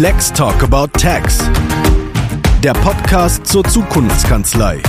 Let's 0.00 0.32
Talk 0.32 0.60
About 0.64 0.98
Tax. 0.98 1.38
Der 2.64 2.72
Podcast 2.72 3.46
zur 3.46 3.62
Zukunftskanzlei. 3.62 4.82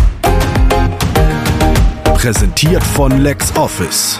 Präsentiert 2.15 2.83
von 2.83 3.21
LexOffice. 3.21 4.19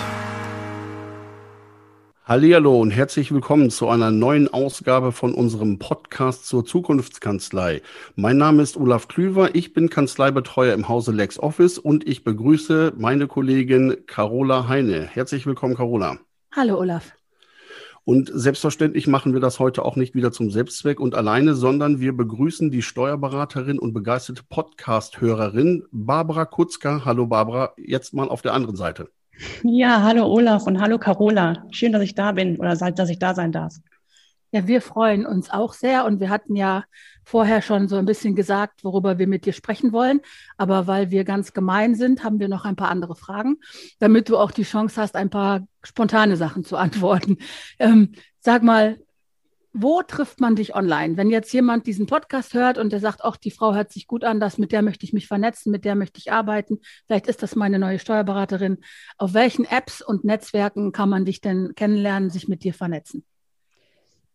Hallihallo 2.24 2.80
und 2.80 2.92
herzlich 2.92 3.32
willkommen 3.32 3.72
zu 3.72 3.90
einer 3.90 4.12
neuen 4.12 4.48
Ausgabe 4.48 5.12
von 5.12 5.34
unserem 5.34 5.80
Podcast 5.80 6.46
zur 6.46 6.66
Zukunftskanzlei. 6.66 7.82
Mein 8.16 8.38
Name 8.38 8.62
ist 8.62 8.78
Olaf 8.78 9.08
Klüver, 9.08 9.56
ich 9.56 9.74
bin 9.74 9.90
Kanzleibetreuer 9.90 10.76
im 10.76 10.88
Hause 10.88 11.14
LexOffice 11.14 11.80
und 11.80 12.08
ich 12.08 12.24
begrüße 12.24 12.94
meine 12.96 13.26
Kollegin 13.26 14.06
Carola 14.06 14.68
Heine. 14.68 15.08
Herzlich 15.08 15.48
willkommen, 15.48 15.74
Carola. 15.74 16.20
Hallo, 16.56 16.78
Olaf. 16.78 17.12
Und 18.08 18.30
selbstverständlich 18.32 19.08
machen 19.08 19.34
wir 19.34 19.40
das 19.40 19.60
heute 19.60 19.84
auch 19.84 19.96
nicht 19.96 20.14
wieder 20.14 20.32
zum 20.32 20.52
Selbstzweck 20.52 21.00
und 21.00 21.16
alleine, 21.16 21.56
sondern 21.56 22.00
wir 22.00 22.16
begrüßen 22.16 22.70
die 22.70 22.84
Steuerberaterin 22.84 23.80
und 23.80 23.94
begeisterte 23.94 24.44
Podcast-Hörerin 24.48 25.86
Barbara 25.92 26.46
Kutzka. 26.46 27.04
Hallo 27.04 27.26
Barbara, 27.26 27.74
jetzt 27.78 28.14
mal 28.14 28.30
auf 28.30 28.44
der 28.44 28.54
anderen 28.54 28.76
Seite. 28.76 29.10
Ja, 29.64 30.04
hallo 30.04 30.28
Olaf 30.28 30.68
und 30.68 30.80
hallo 30.80 31.00
Carola. 31.00 31.66
Schön, 31.72 31.94
dass 31.94 32.04
ich 32.04 32.14
da 32.14 32.32
bin 32.32 32.58
oder 32.58 32.76
dass 32.76 33.10
ich 33.10 33.18
da 33.18 33.34
sein 33.34 33.52
darf. 33.52 33.74
Ja, 34.56 34.68
wir 34.68 34.82
freuen 34.82 35.26
uns 35.26 35.50
auch 35.50 35.74
sehr 35.74 36.06
und 36.06 36.22
wir 36.22 36.30
hatten 36.30 36.56
ja 36.56 36.86
vorher 37.26 37.62
schon 37.62 37.90
so 37.90 37.98
ein 37.98 38.06
bisschen 38.06 38.38
gesagt, 38.38 38.86
worüber 38.86 39.20
wir 39.20 39.28
mit 39.28 39.46
dir 39.46 39.52
sprechen 39.52 39.92
wollen. 39.92 40.22
Aber 40.56 40.88
weil 40.88 41.12
wir 41.12 41.26
ganz 41.26 41.52
gemein 41.52 41.94
sind, 41.94 42.24
haben 42.24 42.40
wir 42.40 42.48
noch 42.48 42.64
ein 42.64 42.78
paar 42.78 42.88
andere 42.88 43.18
Fragen, 43.18 43.58
damit 44.00 44.30
du 44.30 44.38
auch 44.38 44.52
die 44.52 44.64
Chance 44.64 45.02
hast, 45.02 45.18
ein 45.18 45.30
paar 45.30 45.68
spontane 45.84 46.38
Sachen 46.38 46.64
zu 46.64 46.78
antworten. 46.78 47.40
Ähm, 47.80 48.14
sag 48.40 48.64
mal, 48.64 48.98
wo 49.74 50.02
trifft 50.04 50.40
man 50.40 50.56
dich 50.56 50.74
online? 50.74 51.18
Wenn 51.18 51.30
jetzt 51.30 51.52
jemand 51.52 51.86
diesen 51.86 52.06
Podcast 52.06 52.54
hört 52.54 52.78
und 52.78 52.94
der 52.94 53.02
sagt, 53.02 53.26
ach, 53.26 53.36
die 53.36 53.52
Frau 53.52 53.74
hört 53.74 53.92
sich 53.92 54.08
gut 54.08 54.24
an, 54.24 54.40
das, 54.40 54.58
mit 54.58 54.72
der 54.72 54.84
möchte 54.84 55.04
ich 55.04 55.12
mich 55.12 55.28
vernetzen, 55.28 55.70
mit 55.70 55.84
der 55.84 55.96
möchte 55.96 56.18
ich 56.20 56.32
arbeiten, 56.32 56.80
vielleicht 57.08 57.28
ist 57.28 57.44
das 57.44 57.58
meine 57.58 57.78
neue 57.78 58.00
Steuerberaterin. 58.00 58.78
Auf 59.18 59.34
welchen 59.34 59.66
Apps 59.66 60.02
und 60.02 60.24
Netzwerken 60.24 60.94
kann 60.94 61.10
man 61.10 61.26
dich 61.26 61.42
denn 61.42 61.74
kennenlernen, 61.76 62.30
sich 62.30 62.48
mit 62.48 62.64
dir 62.64 62.74
vernetzen? 62.74 63.26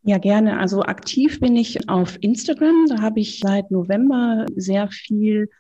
Ja, 0.03 0.19
gerne. 0.19 0.59
Also 0.59 0.83
aktiv 0.83 1.41
bin 1.41 1.57
ich 1.57 1.89
auf 1.89 2.17
Instagram. 2.23 2.87
Da 2.89 3.03
habe 3.03 3.21
ich 3.21 3.39
seit 3.39 3.71
November 3.71 4.47
sehr 4.57 4.89
viel 4.89 5.51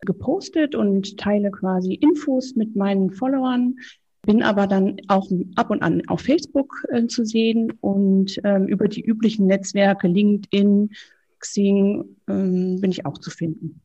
gepostet 0.00 0.74
und 0.74 1.16
teile 1.16 1.50
quasi 1.50 1.94
Infos 1.94 2.54
mit 2.56 2.76
meinen 2.76 3.10
Followern. 3.10 3.76
Bin 4.22 4.42
aber 4.42 4.66
dann 4.66 4.96
auch 5.08 5.30
ab 5.54 5.70
und 5.70 5.82
an 5.82 6.02
auf 6.08 6.20
Facebook 6.20 6.84
äh, 6.90 7.06
zu 7.06 7.24
sehen 7.24 7.72
und 7.80 8.38
ähm, 8.44 8.66
über 8.66 8.88
die 8.88 9.02
üblichen 9.02 9.46
Netzwerke 9.46 10.08
LinkedIn, 10.08 10.90
Xing 11.38 12.16
ähm, 12.28 12.80
bin 12.80 12.90
ich 12.90 13.06
auch 13.06 13.18
zu 13.18 13.30
finden. 13.30 13.80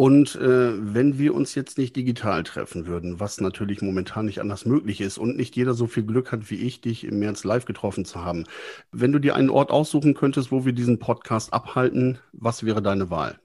Und 0.00 0.34
äh, 0.36 0.94
wenn 0.94 1.18
wir 1.18 1.34
uns 1.34 1.54
jetzt 1.54 1.76
nicht 1.76 1.94
digital 1.94 2.42
treffen 2.42 2.86
würden, 2.86 3.20
was 3.20 3.38
natürlich 3.38 3.82
momentan 3.82 4.24
nicht 4.24 4.40
anders 4.40 4.64
möglich 4.64 5.02
ist 5.02 5.18
und 5.18 5.36
nicht 5.36 5.56
jeder 5.56 5.74
so 5.74 5.86
viel 5.86 6.04
Glück 6.04 6.32
hat 6.32 6.50
wie 6.50 6.54
ich, 6.54 6.80
dich 6.80 7.04
im 7.04 7.18
März 7.18 7.44
live 7.44 7.66
getroffen 7.66 8.06
zu 8.06 8.24
haben, 8.24 8.44
wenn 8.92 9.12
du 9.12 9.18
dir 9.18 9.34
einen 9.34 9.50
Ort 9.50 9.70
aussuchen 9.70 10.14
könntest, 10.14 10.50
wo 10.50 10.64
wir 10.64 10.72
diesen 10.72 11.00
Podcast 11.00 11.52
abhalten, 11.52 12.18
was 12.32 12.64
wäre 12.64 12.80
deine 12.80 13.10
Wahl? 13.10 13.38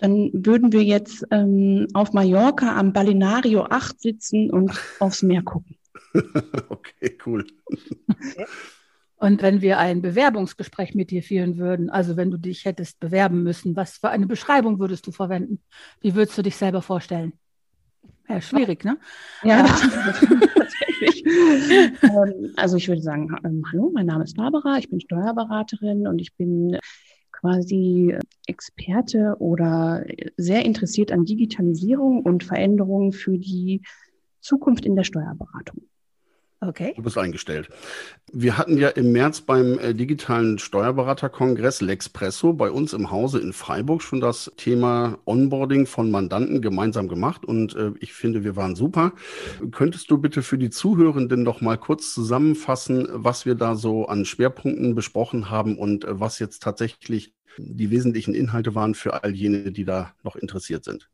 Dann 0.00 0.30
würden 0.32 0.72
wir 0.72 0.82
jetzt 0.82 1.28
ähm, 1.30 1.86
auf 1.94 2.12
Mallorca 2.12 2.76
am 2.76 2.92
Balinario 2.92 3.62
8 3.70 4.00
sitzen 4.00 4.50
und 4.50 4.72
aufs 4.98 5.22
Meer 5.22 5.42
gucken. 5.42 5.76
okay, 6.70 7.16
cool. 7.24 7.46
Und 9.24 9.40
wenn 9.40 9.62
wir 9.62 9.78
ein 9.78 10.02
Bewerbungsgespräch 10.02 10.94
mit 10.94 11.10
dir 11.10 11.22
führen 11.22 11.56
würden, 11.56 11.88
also 11.88 12.18
wenn 12.18 12.30
du 12.30 12.36
dich 12.36 12.66
hättest 12.66 13.00
bewerben 13.00 13.42
müssen, 13.42 13.74
was 13.74 13.96
für 13.96 14.10
eine 14.10 14.26
Beschreibung 14.26 14.78
würdest 14.78 15.06
du 15.06 15.12
verwenden? 15.12 15.60
Wie 16.02 16.14
würdest 16.14 16.36
du 16.36 16.42
dich 16.42 16.56
selber 16.56 16.82
vorstellen? 16.82 17.32
Ja, 18.28 18.42
schwierig, 18.42 18.84
ne? 18.84 18.98
Ja, 19.42 19.60
ja. 19.60 19.64
tatsächlich. 20.54 21.24
Ähm, 21.24 22.52
also 22.56 22.76
ich 22.76 22.86
würde 22.86 23.00
sagen, 23.00 23.34
ähm, 23.46 23.64
hallo, 23.72 23.90
mein 23.94 24.04
Name 24.04 24.24
ist 24.24 24.36
Barbara, 24.36 24.76
ich 24.76 24.90
bin 24.90 25.00
Steuerberaterin 25.00 26.06
und 26.06 26.20
ich 26.20 26.36
bin 26.36 26.76
quasi 27.32 28.14
Experte 28.46 29.36
oder 29.38 30.04
sehr 30.36 30.66
interessiert 30.66 31.12
an 31.12 31.24
Digitalisierung 31.24 32.20
und 32.24 32.44
Veränderungen 32.44 33.12
für 33.12 33.38
die 33.38 33.80
Zukunft 34.40 34.84
in 34.84 34.96
der 34.96 35.04
Steuerberatung. 35.04 35.84
Okay. 36.66 36.94
Du 36.96 37.02
bist 37.02 37.18
eingestellt. 37.18 37.68
Wir 38.32 38.56
hatten 38.56 38.78
ja 38.78 38.88
im 38.88 39.12
März 39.12 39.42
beim 39.42 39.78
äh, 39.78 39.94
digitalen 39.94 40.58
Steuerberaterkongress 40.58 41.80
Lexpresso 41.80 42.52
bei 42.52 42.70
uns 42.70 42.92
im 42.92 43.10
Hause 43.10 43.38
in 43.38 43.52
Freiburg 43.52 44.02
schon 44.02 44.20
das 44.20 44.50
Thema 44.56 45.18
Onboarding 45.26 45.86
von 45.86 46.10
Mandanten 46.10 46.62
gemeinsam 46.62 47.08
gemacht 47.08 47.44
und 47.44 47.76
äh, 47.76 47.92
ich 48.00 48.12
finde, 48.12 48.44
wir 48.44 48.56
waren 48.56 48.74
super. 48.74 49.12
Könntest 49.70 50.10
du 50.10 50.18
bitte 50.18 50.42
für 50.42 50.58
die 50.58 50.70
Zuhörenden 50.70 51.42
noch 51.42 51.60
mal 51.60 51.76
kurz 51.76 52.14
zusammenfassen, 52.14 53.08
was 53.10 53.46
wir 53.46 53.54
da 53.54 53.74
so 53.74 54.06
an 54.06 54.24
Schwerpunkten 54.24 54.94
besprochen 54.94 55.50
haben 55.50 55.76
und 55.76 56.04
äh, 56.04 56.18
was 56.20 56.38
jetzt 56.38 56.62
tatsächlich 56.62 57.34
die 57.58 57.90
wesentlichen 57.90 58.34
Inhalte 58.34 58.74
waren 58.74 58.94
für 58.94 59.22
all 59.22 59.34
jene, 59.34 59.70
die 59.70 59.84
da 59.84 60.12
noch 60.22 60.36
interessiert 60.36 60.84
sind? 60.84 61.08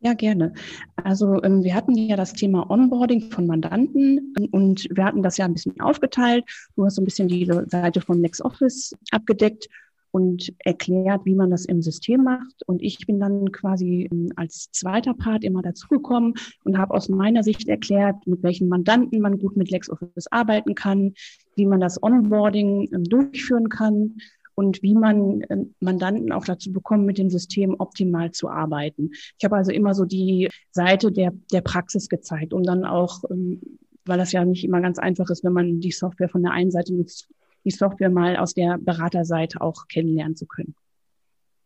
Ja, 0.00 0.14
gerne. 0.14 0.52
Also 0.94 1.42
ähm, 1.42 1.64
wir 1.64 1.74
hatten 1.74 1.96
ja 1.96 2.14
das 2.14 2.32
Thema 2.32 2.70
Onboarding 2.70 3.32
von 3.32 3.48
Mandanten 3.48 4.32
ähm, 4.38 4.48
und 4.52 4.86
wir 4.92 5.04
hatten 5.04 5.24
das 5.24 5.38
ja 5.38 5.44
ein 5.44 5.54
bisschen 5.54 5.80
aufgeteilt. 5.80 6.44
Du 6.76 6.84
hast 6.84 6.94
so 6.94 7.02
ein 7.02 7.04
bisschen 7.04 7.26
die 7.26 7.50
Seite 7.66 8.00
von 8.00 8.20
LexOffice 8.20 8.94
abgedeckt 9.10 9.68
und 10.12 10.52
erklärt, 10.60 11.24
wie 11.24 11.34
man 11.34 11.50
das 11.50 11.64
im 11.64 11.82
System 11.82 12.22
macht. 12.22 12.62
Und 12.66 12.80
ich 12.80 13.06
bin 13.06 13.18
dann 13.18 13.50
quasi 13.50 14.08
ähm, 14.12 14.30
als 14.36 14.70
zweiter 14.70 15.14
Part 15.14 15.42
immer 15.42 15.62
dazugekommen 15.62 16.34
und 16.62 16.78
habe 16.78 16.94
aus 16.94 17.08
meiner 17.08 17.42
Sicht 17.42 17.68
erklärt, 17.68 18.24
mit 18.24 18.44
welchen 18.44 18.68
Mandanten 18.68 19.20
man 19.20 19.38
gut 19.40 19.56
mit 19.56 19.70
LexOffice 19.72 20.28
arbeiten 20.30 20.76
kann, 20.76 21.14
wie 21.56 21.66
man 21.66 21.80
das 21.80 22.00
Onboarding 22.00 22.88
durchführen 23.08 23.68
kann 23.68 24.14
und 24.58 24.82
wie 24.82 24.94
man 24.94 25.42
äh, 25.42 25.56
Mandanten 25.78 26.32
auch 26.32 26.44
dazu 26.44 26.72
bekommt, 26.72 27.06
mit 27.06 27.16
dem 27.16 27.30
System 27.30 27.76
optimal 27.78 28.32
zu 28.32 28.48
arbeiten. 28.48 29.10
Ich 29.12 29.44
habe 29.44 29.54
also 29.54 29.70
immer 29.70 29.94
so 29.94 30.04
die 30.04 30.48
Seite 30.72 31.12
der, 31.12 31.32
der 31.52 31.60
Praxis 31.60 32.08
gezeigt, 32.08 32.52
um 32.52 32.64
dann 32.64 32.84
auch, 32.84 33.22
ähm, 33.30 33.60
weil 34.04 34.18
das 34.18 34.32
ja 34.32 34.44
nicht 34.44 34.64
immer 34.64 34.80
ganz 34.80 34.98
einfach 34.98 35.30
ist, 35.30 35.44
wenn 35.44 35.52
man 35.52 35.78
die 35.78 35.92
Software 35.92 36.28
von 36.28 36.42
der 36.42 36.50
einen 36.50 36.72
Seite 36.72 36.92
nutzt, 36.92 37.28
die 37.64 37.70
Software 37.70 38.10
mal 38.10 38.36
aus 38.36 38.52
der 38.52 38.78
Beraterseite 38.78 39.60
auch 39.60 39.86
kennenlernen 39.86 40.34
zu 40.34 40.46
können. 40.46 40.74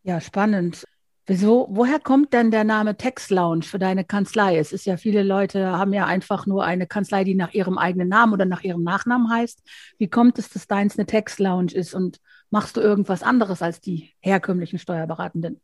Ja, 0.02 0.20
spannend. 0.20 0.84
Wieso, 1.24 1.68
woher 1.70 1.98
kommt 1.98 2.34
denn 2.34 2.50
der 2.50 2.64
Name 2.64 2.98
Text 2.98 3.30
Lounge 3.30 3.62
für 3.62 3.78
deine 3.78 4.04
Kanzlei? 4.04 4.58
Es 4.58 4.70
ist 4.70 4.84
ja, 4.84 4.98
viele 4.98 5.22
Leute 5.22 5.64
haben 5.66 5.94
ja 5.94 6.04
einfach 6.04 6.46
nur 6.46 6.64
eine 6.64 6.86
Kanzlei, 6.86 7.24
die 7.24 7.36
nach 7.36 7.54
ihrem 7.54 7.78
eigenen 7.78 8.08
Namen 8.08 8.34
oder 8.34 8.44
nach 8.44 8.64
ihrem 8.64 8.82
Nachnamen 8.82 9.30
heißt. 9.30 9.62
Wie 9.96 10.08
kommt 10.08 10.38
es, 10.38 10.50
dass 10.50 10.66
deins 10.66 10.98
eine 10.98 11.06
Text 11.06 11.38
Lounge 11.38 11.72
ist 11.72 11.94
und 11.94 12.18
machst 12.52 12.76
du 12.76 12.80
irgendwas 12.80 13.22
anderes 13.22 13.62
als 13.62 13.80
die 13.80 14.10
herkömmlichen 14.20 14.78
Steuerberatenden? 14.78 15.60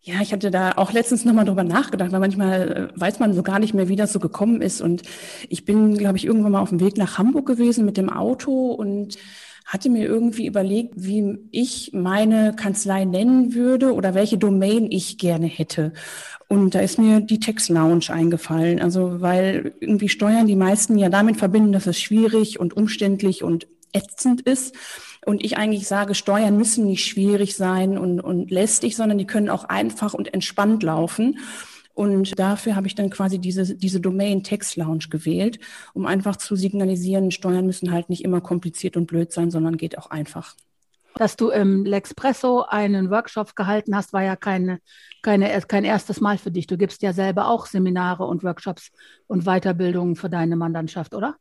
Ja, 0.00 0.22
ich 0.22 0.32
hatte 0.32 0.50
da 0.50 0.72
auch 0.76 0.92
letztens 0.92 1.24
nochmal 1.24 1.44
drüber 1.44 1.64
nachgedacht, 1.64 2.12
weil 2.12 2.20
manchmal 2.20 2.92
äh, 2.96 3.00
weiß 3.00 3.18
man 3.18 3.34
so 3.34 3.42
gar 3.42 3.58
nicht 3.58 3.74
mehr, 3.74 3.88
wie 3.88 3.96
das 3.96 4.12
so 4.12 4.20
gekommen 4.20 4.62
ist. 4.62 4.80
Und 4.80 5.02
ich 5.48 5.64
bin, 5.64 5.98
glaube 5.98 6.16
ich, 6.16 6.24
irgendwann 6.24 6.52
mal 6.52 6.60
auf 6.60 6.70
dem 6.70 6.80
Weg 6.80 6.96
nach 6.96 7.18
Hamburg 7.18 7.46
gewesen 7.46 7.84
mit 7.84 7.96
dem 7.96 8.08
Auto 8.08 8.70
und 8.72 9.18
hatte 9.66 9.90
mir 9.90 10.06
irgendwie 10.06 10.46
überlegt, 10.46 10.94
wie 10.96 11.38
ich 11.50 11.90
meine 11.92 12.54
Kanzlei 12.56 13.04
nennen 13.04 13.54
würde 13.54 13.92
oder 13.92 14.14
welche 14.14 14.38
Domain 14.38 14.90
ich 14.90 15.18
gerne 15.18 15.46
hätte. 15.46 15.92
Und 16.46 16.74
da 16.74 16.80
ist 16.80 16.98
mir 16.98 17.20
die 17.20 17.40
Text 17.40 17.68
Lounge 17.68 18.06
eingefallen. 18.08 18.80
Also, 18.80 19.20
weil 19.20 19.74
irgendwie 19.80 20.08
Steuern 20.08 20.46
die 20.46 20.56
meisten 20.56 20.96
ja 20.96 21.10
damit 21.10 21.36
verbinden, 21.36 21.72
dass 21.72 21.86
es 21.86 22.00
schwierig 22.00 22.58
und 22.58 22.74
umständlich 22.74 23.42
und 23.42 23.66
ätzend 23.92 24.40
ist. 24.42 24.74
Und 25.26 25.44
ich 25.44 25.56
eigentlich 25.56 25.88
sage, 25.88 26.14
Steuern 26.14 26.56
müssen 26.56 26.86
nicht 26.86 27.04
schwierig 27.04 27.56
sein 27.56 27.98
und, 27.98 28.20
und 28.20 28.50
lästig, 28.50 28.96
sondern 28.96 29.18
die 29.18 29.26
können 29.26 29.50
auch 29.50 29.64
einfach 29.64 30.14
und 30.14 30.32
entspannt 30.32 30.82
laufen. 30.82 31.38
Und 31.98 32.38
dafür 32.38 32.76
habe 32.76 32.86
ich 32.86 32.94
dann 32.94 33.10
quasi 33.10 33.40
diese, 33.40 33.74
diese 33.74 34.00
Domain 34.00 34.44
Text 34.44 34.76
Lounge 34.76 35.06
gewählt, 35.10 35.58
um 35.94 36.06
einfach 36.06 36.36
zu 36.36 36.54
signalisieren, 36.54 37.32
Steuern 37.32 37.66
müssen 37.66 37.90
halt 37.90 38.08
nicht 38.08 38.22
immer 38.22 38.40
kompliziert 38.40 38.96
und 38.96 39.06
blöd 39.06 39.32
sein, 39.32 39.50
sondern 39.50 39.76
geht 39.76 39.98
auch 39.98 40.08
einfach. 40.10 40.54
Dass 41.16 41.34
du 41.34 41.48
im 41.50 41.84
Lexpresso 41.84 42.62
einen 42.62 43.10
Workshop 43.10 43.56
gehalten 43.56 43.96
hast, 43.96 44.12
war 44.12 44.22
ja 44.22 44.36
keine, 44.36 44.78
keine, 45.22 45.60
kein 45.66 45.82
erstes 45.82 46.20
Mal 46.20 46.38
für 46.38 46.52
dich. 46.52 46.68
Du 46.68 46.78
gibst 46.78 47.02
ja 47.02 47.12
selber 47.12 47.48
auch 47.48 47.66
Seminare 47.66 48.24
und 48.26 48.44
Workshops 48.44 48.92
und 49.26 49.44
Weiterbildungen 49.44 50.14
für 50.14 50.30
deine 50.30 50.54
Mandantschaft, 50.54 51.16
oder? 51.16 51.34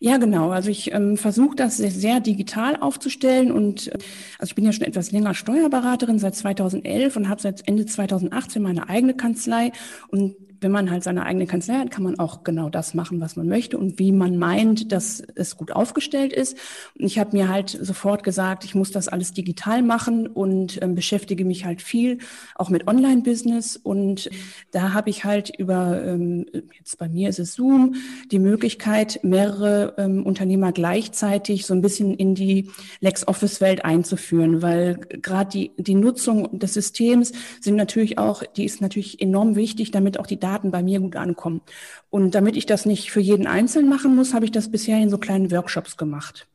Ja, 0.00 0.16
genau. 0.18 0.50
Also 0.50 0.70
ich 0.70 0.92
ähm, 0.92 1.16
versuche 1.16 1.56
das 1.56 1.76
sehr, 1.76 1.90
sehr, 1.90 2.20
digital 2.20 2.76
aufzustellen 2.76 3.50
und 3.50 3.88
äh, 3.88 3.98
also 4.38 4.50
ich 4.50 4.54
bin 4.54 4.64
ja 4.64 4.72
schon 4.72 4.86
etwas 4.86 5.12
länger 5.12 5.34
Steuerberaterin 5.34 6.18
seit 6.18 6.34
2011 6.34 7.16
und 7.16 7.28
habe 7.28 7.40
seit 7.40 7.66
Ende 7.68 7.86
2018 7.86 8.62
meine 8.62 8.88
eigene 8.88 9.14
Kanzlei 9.14 9.72
und 10.08 10.36
wenn 10.62 10.72
man 10.72 10.90
halt 10.90 11.02
seine 11.02 11.24
eigene 11.24 11.46
Kanzlei 11.46 11.74
hat, 11.74 11.90
kann 11.90 12.04
man 12.04 12.18
auch 12.18 12.44
genau 12.44 12.70
das 12.70 12.94
machen, 12.94 13.20
was 13.20 13.36
man 13.36 13.48
möchte 13.48 13.78
und 13.78 13.98
wie 13.98 14.12
man 14.12 14.38
meint, 14.38 14.92
dass 14.92 15.22
es 15.34 15.56
gut 15.56 15.72
aufgestellt 15.72 16.32
ist. 16.32 16.56
Und 16.98 17.06
ich 17.06 17.18
habe 17.18 17.36
mir 17.36 17.48
halt 17.48 17.70
sofort 17.70 18.22
gesagt, 18.22 18.64
ich 18.64 18.74
muss 18.74 18.90
das 18.90 19.08
alles 19.08 19.32
digital 19.32 19.82
machen 19.82 20.26
und 20.26 20.80
ähm, 20.82 20.94
beschäftige 20.94 21.44
mich 21.44 21.64
halt 21.64 21.82
viel 21.82 22.18
auch 22.54 22.70
mit 22.70 22.86
Online-Business. 22.86 23.76
Und 23.76 24.30
da 24.70 24.92
habe 24.92 25.10
ich 25.10 25.24
halt 25.24 25.52
über, 25.58 26.02
ähm, 26.04 26.46
jetzt 26.78 26.98
bei 26.98 27.08
mir 27.08 27.28
ist 27.28 27.38
es 27.38 27.54
Zoom, 27.54 27.96
die 28.30 28.38
Möglichkeit, 28.38 29.20
mehrere 29.22 29.94
ähm, 29.98 30.24
Unternehmer 30.24 30.72
gleichzeitig 30.72 31.66
so 31.66 31.74
ein 31.74 31.82
bisschen 31.82 32.14
in 32.14 32.34
die 32.34 32.70
LexOffice-Welt 33.00 33.84
einzuführen, 33.84 34.62
weil 34.62 34.96
gerade 34.96 35.50
die, 35.50 35.72
die 35.76 35.94
Nutzung 35.94 36.58
des 36.58 36.74
Systems 36.74 37.32
sind 37.60 37.76
natürlich 37.76 38.18
auch, 38.18 38.42
die 38.56 38.64
ist 38.64 38.80
natürlich 38.80 39.20
enorm 39.20 39.56
wichtig, 39.56 39.90
damit 39.90 40.18
auch 40.18 40.26
die 40.26 40.38
Daten 40.38 40.51
Daten 40.52 40.70
bei 40.70 40.82
mir 40.82 41.00
gut 41.00 41.16
ankommen. 41.16 41.62
Und 42.10 42.34
damit 42.34 42.56
ich 42.56 42.66
das 42.66 42.84
nicht 42.84 43.10
für 43.10 43.20
jeden 43.20 43.46
Einzelnen 43.46 43.88
machen 43.88 44.14
muss, 44.14 44.34
habe 44.34 44.44
ich 44.44 44.52
das 44.52 44.70
bisher 44.70 44.98
in 44.98 45.10
so 45.10 45.18
kleinen 45.18 45.50
Workshops 45.50 45.96
gemacht. 45.96 46.46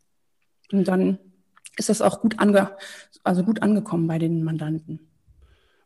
Und 0.72 0.88
dann 0.88 1.18
ist 1.78 1.90
das 1.90 2.02
auch 2.02 2.22
gut, 2.22 2.40
ange 2.40 2.76
also 3.24 3.44
gut 3.44 3.62
angekommen 3.62 4.08
bei 4.08 4.20
den 4.20 4.44
Mandanten. 4.44 5.07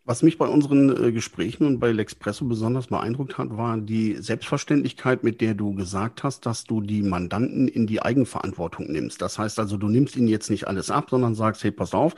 Was 0.03 0.23
mich 0.23 0.39
bei 0.39 0.47
unseren 0.47 0.89
äh, 0.89 1.11
Gesprächen 1.11 1.67
und 1.67 1.79
bei 1.79 1.91
L'Expresso 1.91 2.47
besonders 2.47 2.87
beeindruckt 2.87 3.37
hat, 3.37 3.55
war 3.55 3.77
die 3.77 4.15
Selbstverständlichkeit, 4.15 5.23
mit 5.23 5.41
der 5.41 5.53
du 5.53 5.75
gesagt 5.75 6.23
hast, 6.23 6.47
dass 6.47 6.63
du 6.63 6.81
die 6.81 7.03
Mandanten 7.03 7.67
in 7.67 7.85
die 7.85 8.01
Eigenverantwortung 8.01 8.91
nimmst. 8.91 9.21
Das 9.21 9.37
heißt 9.37 9.59
also, 9.59 9.77
du 9.77 9.89
nimmst 9.89 10.15
ihnen 10.15 10.27
jetzt 10.27 10.49
nicht 10.49 10.67
alles 10.67 10.89
ab, 10.89 11.11
sondern 11.11 11.35
sagst, 11.35 11.63
hey, 11.63 11.69
pass 11.69 11.93
auf, 11.93 12.15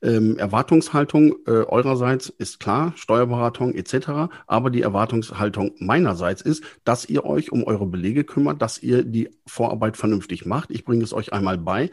ähm, 0.00 0.38
Erwartungshaltung 0.38 1.34
äh, 1.46 1.50
eurerseits 1.50 2.30
ist 2.30 2.60
klar, 2.60 2.94
Steuerberatung 2.96 3.74
etc., 3.74 4.32
aber 4.46 4.70
die 4.70 4.80
Erwartungshaltung 4.80 5.72
meinerseits 5.80 6.40
ist, 6.40 6.64
dass 6.84 7.10
ihr 7.10 7.26
euch 7.26 7.52
um 7.52 7.62
eure 7.62 7.84
Belege 7.84 8.24
kümmert, 8.24 8.62
dass 8.62 8.82
ihr 8.82 9.04
die 9.04 9.28
Vorarbeit 9.46 9.98
vernünftig 9.98 10.46
macht. 10.46 10.70
Ich 10.70 10.86
bringe 10.86 11.04
es 11.04 11.12
euch 11.12 11.34
einmal 11.34 11.58
bei. 11.58 11.90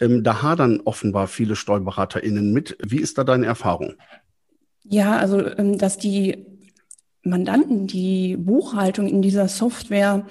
Ähm, 0.00 0.24
da 0.24 0.42
hadern 0.42 0.80
offenbar 0.84 1.28
viele 1.28 1.54
SteuerberaterInnen 1.54 2.52
mit. 2.52 2.76
Wie 2.84 2.98
ist 2.98 3.16
da 3.16 3.22
deine 3.22 3.46
Erfahrung? 3.46 3.94
Ja, 4.84 5.16
also 5.16 5.44
ähm, 5.56 5.78
dass 5.78 5.98
die 5.98 6.46
Mandanten 7.22 7.86
die 7.86 8.36
Buchhaltung 8.36 9.06
in 9.06 9.22
dieser 9.22 9.46
Software 9.48 10.26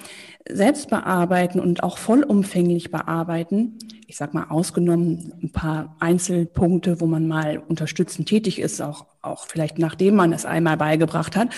selbst 0.48 0.90
bearbeiten 0.90 1.58
und 1.58 1.82
auch 1.82 1.96
vollumfänglich 1.96 2.90
bearbeiten, 2.90 3.78
ich 4.06 4.16
sag 4.16 4.34
mal 4.34 4.48
ausgenommen 4.50 5.32
ein 5.42 5.52
paar 5.52 5.96
Einzelpunkte, 6.00 7.00
wo 7.00 7.06
man 7.06 7.26
mal 7.26 7.58
unterstützend 7.58 8.28
tätig 8.28 8.58
ist, 8.58 8.82
auch, 8.82 9.06
auch 9.22 9.46
vielleicht 9.46 9.78
nachdem 9.78 10.16
man 10.16 10.32
es 10.32 10.44
einmal 10.44 10.76
beigebracht 10.76 11.36
hat, 11.36 11.48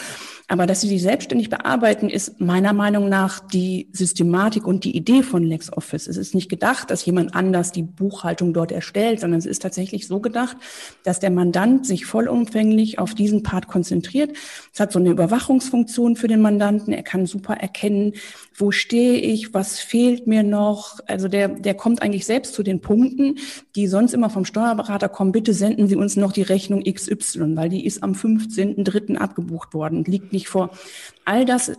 aber 0.46 0.66
dass 0.66 0.82
sie 0.82 0.88
die 0.88 0.98
selbstständig 0.98 1.48
bearbeiten, 1.48 2.10
ist 2.10 2.38
meiner 2.38 2.74
Meinung 2.74 3.08
nach 3.08 3.40
die 3.40 3.88
Systematik 3.92 4.66
und 4.66 4.84
die 4.84 4.94
Idee 4.94 5.22
von 5.22 5.42
LexOffice. 5.42 6.06
Es 6.06 6.18
ist 6.18 6.34
nicht 6.34 6.50
gedacht, 6.50 6.90
dass 6.90 7.06
jemand 7.06 7.34
anders 7.34 7.72
die 7.72 7.82
Buchhaltung 7.82 8.52
dort 8.52 8.70
erstellt, 8.70 9.20
sondern 9.20 9.38
es 9.38 9.46
ist 9.46 9.62
tatsächlich 9.62 10.06
so 10.06 10.20
gedacht, 10.20 10.58
dass 11.02 11.18
der 11.18 11.30
Mandant 11.30 11.86
sich 11.86 12.04
vollumfänglich 12.04 12.98
auf 12.98 13.14
diesen 13.14 13.42
Part 13.42 13.68
konzentriert. 13.68 14.36
Es 14.72 14.80
hat 14.80 14.92
so 14.92 14.98
eine 14.98 15.10
Überwachungsfunktion 15.10 16.16
für 16.16 16.28
den 16.28 16.42
Mandanten. 16.42 16.92
Er 16.92 17.02
kann 17.02 17.24
super 17.24 17.54
erkennen, 17.54 18.12
wo 18.56 18.70
stehe 18.70 19.14
ich, 19.14 19.52
was 19.52 19.80
fehlt 19.80 20.26
mir 20.26 20.42
noch. 20.42 21.00
Also 21.06 21.28
der, 21.28 21.48
der 21.48 21.74
kommt 21.74 22.02
eigentlich 22.02 22.24
selbst 22.24 22.54
zu 22.54 22.62
den 22.62 22.80
Punkten, 22.80 23.38
die 23.74 23.86
sonst 23.86 24.14
immer 24.14 24.30
vom 24.30 24.44
Steuerberater 24.44 25.08
kommen. 25.08 25.32
Bitte 25.32 25.52
senden 25.52 25.88
Sie 25.88 25.96
uns 25.96 26.16
noch 26.16 26.32
die 26.32 26.42
Rechnung 26.42 26.82
XY, 26.84 27.56
weil 27.56 27.68
die 27.68 27.84
ist 27.84 28.02
am 28.02 28.12
15.03. 28.12 29.16
abgebucht 29.16 29.74
worden 29.74 30.04
liegt 30.04 30.32
nicht 30.32 30.48
vor. 30.48 30.70
All 31.24 31.44
das 31.44 31.72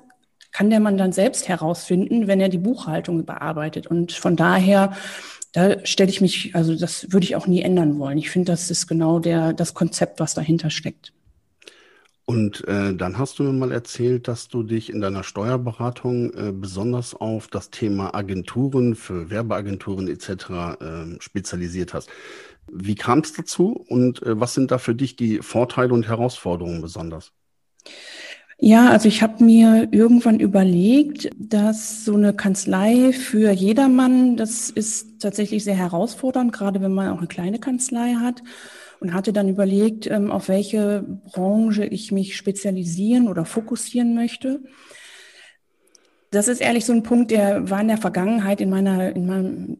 kann 0.52 0.70
der 0.70 0.80
Mann 0.80 0.98
dann 0.98 1.12
selbst 1.12 1.50
herausfinden, 1.50 2.28
wenn 2.28 2.40
er 2.40 2.50
die 2.50 2.58
Buchhaltung 2.58 3.26
bearbeitet. 3.26 3.88
Und 3.88 4.14
von 4.14 4.36
daher, 4.36 4.94
da 5.52 5.86
stelle 5.86 6.10
ich 6.10 6.22
mich, 6.22 6.56
also 6.56 6.76
das 6.76 7.12
würde 7.12 7.26
ich 7.26 7.36
auch 7.36 7.48
nie 7.48 7.62
ändern 7.62 8.00
wollen. 8.00 8.18
Ich 8.18 8.30
finde, 8.30 8.52
das 8.54 8.72
ist 8.72 8.88
genau 8.88 9.20
der, 9.20 9.54
das 9.54 9.74
Konzept, 9.74 10.20
was 10.20 10.34
dahinter 10.34 10.70
steckt. 10.70 11.12
Und 12.26 12.68
äh, 12.68 12.96
dann 12.96 13.20
hast 13.20 13.38
du 13.38 13.44
mir 13.44 13.54
mal 13.54 13.72
erzählt, 13.72 14.28
dass 14.28 14.48
du 14.48 14.64
dich 14.64 14.90
in 14.92 15.00
deiner 15.00 15.24
Steuerberatung 15.24 16.34
äh, 16.34 16.52
besonders 16.52 17.14
auf 17.14 17.48
das 17.48 17.70
Thema 17.70 18.16
Agenturen 18.16 18.96
für 18.96 19.30
Werbeagenturen 19.30 20.08
etc. 20.08 20.30
Äh, 20.82 21.22
spezialisiert 21.22 21.94
hast. 21.94 22.10
Wie 22.72 22.96
kam 22.96 23.20
es 23.20 23.34
dazu 23.34 23.74
und 23.90 24.24
äh, 24.24 24.40
was 24.40 24.56
sind 24.56 24.72
da 24.72 24.80
für 24.80 24.96
dich 24.96 25.16
die 25.16 25.40
Vorteile 25.40 25.94
und 25.94 26.08
Herausforderungen 26.08 26.82
besonders? 26.82 27.32
Ja, 28.58 28.90
also 28.90 29.08
ich 29.10 29.22
habe 29.22 29.44
mir 29.44 29.90
irgendwann 29.92 30.40
überlegt, 30.40 31.30
dass 31.38 32.06
so 32.06 32.16
eine 32.16 32.34
Kanzlei 32.34 33.12
für 33.12 33.52
jedermann, 33.52 34.38
das 34.38 34.70
ist 34.70 35.22
tatsächlich 35.22 35.64
sehr 35.66 35.76
herausfordernd, 35.76 36.54
gerade 36.54 36.82
wenn 36.82 36.94
man 36.94 37.10
auch 37.10 37.18
eine 37.18 37.28
kleine 37.28 37.60
Kanzlei 37.60 38.16
hat. 38.16 38.42
Und 39.00 39.14
hatte 39.14 39.34
dann 39.34 39.50
überlegt, 39.50 40.08
ähm, 40.08 40.32
auf 40.32 40.48
welche 40.48 41.04
Branche 41.32 41.86
ich 41.86 42.12
mich 42.12 42.36
spezialisieren 42.38 43.28
oder 43.28 43.46
fokussieren 43.46 44.16
möchte. 44.16 44.62
Das 46.32 46.48
ist 46.48 46.62
ehrlich 46.62 46.86
so 46.86 46.94
ein 46.94 47.04
Punkt, 47.04 47.32
der 47.32 47.70
war 47.70 47.82
in 47.82 47.88
der 47.88 47.98
Vergangenheit 47.98 48.60
in 48.62 48.70
meiner, 48.70 49.16
in 49.16 49.26
meinem 49.26 49.78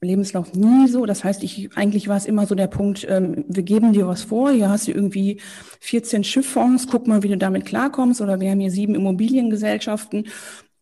Lebenslauf 0.00 0.54
nie 0.54 0.88
so. 0.88 1.06
Das 1.06 1.24
heißt, 1.24 1.42
ich, 1.42 1.76
eigentlich 1.76 2.08
war 2.08 2.16
es 2.16 2.26
immer 2.26 2.46
so 2.46 2.54
der 2.54 2.68
Punkt, 2.68 3.06
ähm, 3.08 3.44
wir 3.48 3.62
geben 3.62 3.92
dir 3.92 4.06
was 4.06 4.22
vor, 4.22 4.50
hier 4.50 4.68
hast 4.68 4.88
du 4.88 4.92
irgendwie 4.92 5.40
14 5.80 6.24
Schifffonds, 6.24 6.86
guck 6.86 7.06
mal, 7.06 7.22
wie 7.22 7.28
du 7.28 7.36
damit 7.36 7.66
klarkommst, 7.66 8.20
oder 8.20 8.40
wir 8.40 8.50
haben 8.50 8.60
hier 8.60 8.70
sieben 8.70 8.94
Immobiliengesellschaften. 8.94 10.28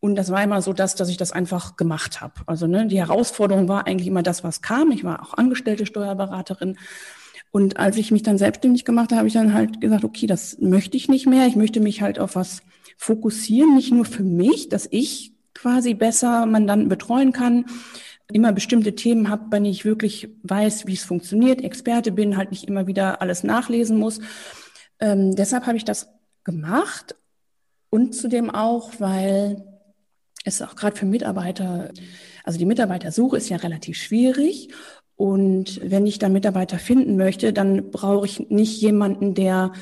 Und 0.01 0.17
das 0.17 0.31
war 0.31 0.45
immer 0.45 0.61
so, 0.61 0.73
dass, 0.73 0.95
dass 0.95 1.09
ich 1.09 1.17
das 1.17 1.33
einfach 1.33 1.77
gemacht 1.77 2.21
habe. 2.21 2.35
Also 2.47 2.67
ne, 2.67 2.87
die 2.87 2.99
Herausforderung 2.99 3.69
war 3.69 3.87
eigentlich 3.87 4.07
immer 4.07 4.23
das, 4.23 4.45
was 4.45 4.61
kam. 4.61 4.91
Ich 4.91 5.03
war 5.03 5.23
auch 5.23 5.35
angestellte 5.35 5.87
Steuerberaterin. 5.87 6.77
Und 7.51 7.79
als 7.79 7.97
ich 7.97 8.11
mich 8.11 8.23
dann 8.23 8.39
selbstständig 8.39 8.85
gemacht 8.85 9.11
habe, 9.11 9.19
habe 9.19 9.29
ich 9.29 9.35
dann 9.35 9.55
halt 9.55 9.81
gesagt, 9.81 10.05
okay, 10.05 10.27
das 10.27 10.59
möchte 10.61 10.97
ich 10.97 11.09
nicht 11.09 11.27
mehr. 11.27 11.47
Ich 11.47 11.57
möchte 11.57 11.81
mich 11.81 12.03
halt 12.03 12.19
auf 12.19 12.37
was 12.37 12.63
fokussieren, 12.97 13.75
nicht 13.75 13.93
nur 13.93 14.05
für 14.05 14.23
mich, 14.23 14.69
dass 14.69 14.89
ich 14.91 15.33
quasi 15.55 15.95
besser 15.95 16.47
Mandanten 16.47 16.89
betreuen 16.89 17.33
kann, 17.33 17.67
immer 18.33 18.53
bestimmte 18.53 18.95
Themen 18.95 19.29
habe, 19.29 19.47
wenn 19.51 19.65
ich 19.65 19.85
wirklich 19.85 20.29
weiß, 20.43 20.87
wie 20.87 20.95
es 20.95 21.05
funktioniert, 21.05 21.63
Experte 21.63 22.13
bin, 22.13 22.37
halt 22.37 22.51
nicht 22.51 22.65
immer 22.65 22.87
wieder 22.87 23.23
alles 23.23 23.45
nachlesen 23.45 23.99
muss. 23.99 24.21
Ähm, 24.99 25.37
deshalb 25.37 25.67
habe 25.67 25.77
ich 25.77 25.85
das 25.85 26.09
gemacht 26.45 27.15
und 27.91 28.15
zudem 28.15 28.51
auch, 28.51 28.93
weil 28.99 29.65
es 30.45 30.63
auch 30.63 30.77
gerade 30.77 30.97
für 30.97 31.07
Mitarbeiter, 31.07 31.91
also 32.45 32.59
die 32.59 32.67
Mitarbeitersuche 32.67 33.37
ist 33.37 33.49
ja 33.49 33.57
relativ 33.57 33.97
schwierig. 33.97 34.69
Und 35.17 35.81
wenn 35.83 36.07
ich 36.07 36.19
dann 36.19 36.33
Mitarbeiter 36.33 36.79
finden 36.79 37.17
möchte, 37.17 37.53
dann 37.53 37.91
brauche 37.91 38.27
ich 38.27 38.51
nicht 38.51 38.81
jemanden, 38.81 39.35
der 39.35 39.73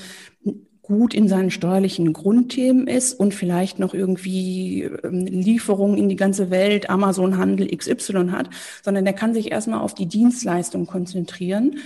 gut 0.85 1.15
in 1.15 1.29
seinen 1.29 1.51
steuerlichen 1.51 2.13
Grundthemen 2.13 2.87
ist 2.87 3.15
und 3.15 3.35
vielleicht 3.35 3.79
noch 3.79 3.95
irgendwie 3.95 4.83
ähm, 4.83 5.25
Lieferungen 5.27 5.97
in 5.97 6.11
die 6.11 6.17
ganze 6.17 6.51
Welt, 6.51 6.91
Amazon-Handel 6.91 7.75
XY 7.75 8.29
hat, 8.31 8.51
sondern 8.83 9.05
der 9.05 9.15
kann 9.15 9.33
sich 9.33 9.51
erstmal 9.51 9.81
auf 9.81 9.95
die 9.95 10.07
Dienstleistung 10.07 10.87
konzentrieren. 10.87 11.79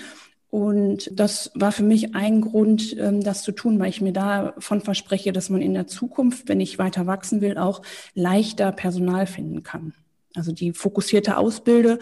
Und 0.50 1.10
das 1.12 1.52
war 1.54 1.72
für 1.72 1.84
mich 1.84 2.16
ein 2.16 2.40
Grund, 2.40 2.96
ähm, 2.98 3.22
das 3.22 3.44
zu 3.44 3.52
tun, 3.52 3.78
weil 3.78 3.90
ich 3.90 4.00
mir 4.00 4.12
davon 4.12 4.80
verspreche, 4.80 5.32
dass 5.32 5.48
man 5.48 5.62
in 5.62 5.74
der 5.74 5.86
Zukunft, 5.86 6.48
wenn 6.48 6.60
ich 6.60 6.78
weiter 6.78 7.06
wachsen 7.06 7.40
will, 7.40 7.56
auch 7.56 7.82
leichter 8.14 8.72
Personal 8.72 9.26
finden 9.26 9.62
kann. 9.62 9.94
Also 10.34 10.52
die 10.52 10.72
fokussierte 10.72 11.36
Ausbilde 11.36 12.00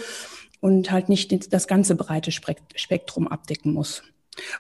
und 0.61 0.91
halt 0.91 1.09
nicht 1.09 1.53
das 1.53 1.67
ganze 1.67 1.95
breite 1.95 2.33
Spektrum 2.33 3.29
abdecken 3.29 3.73
muss. 3.73 4.03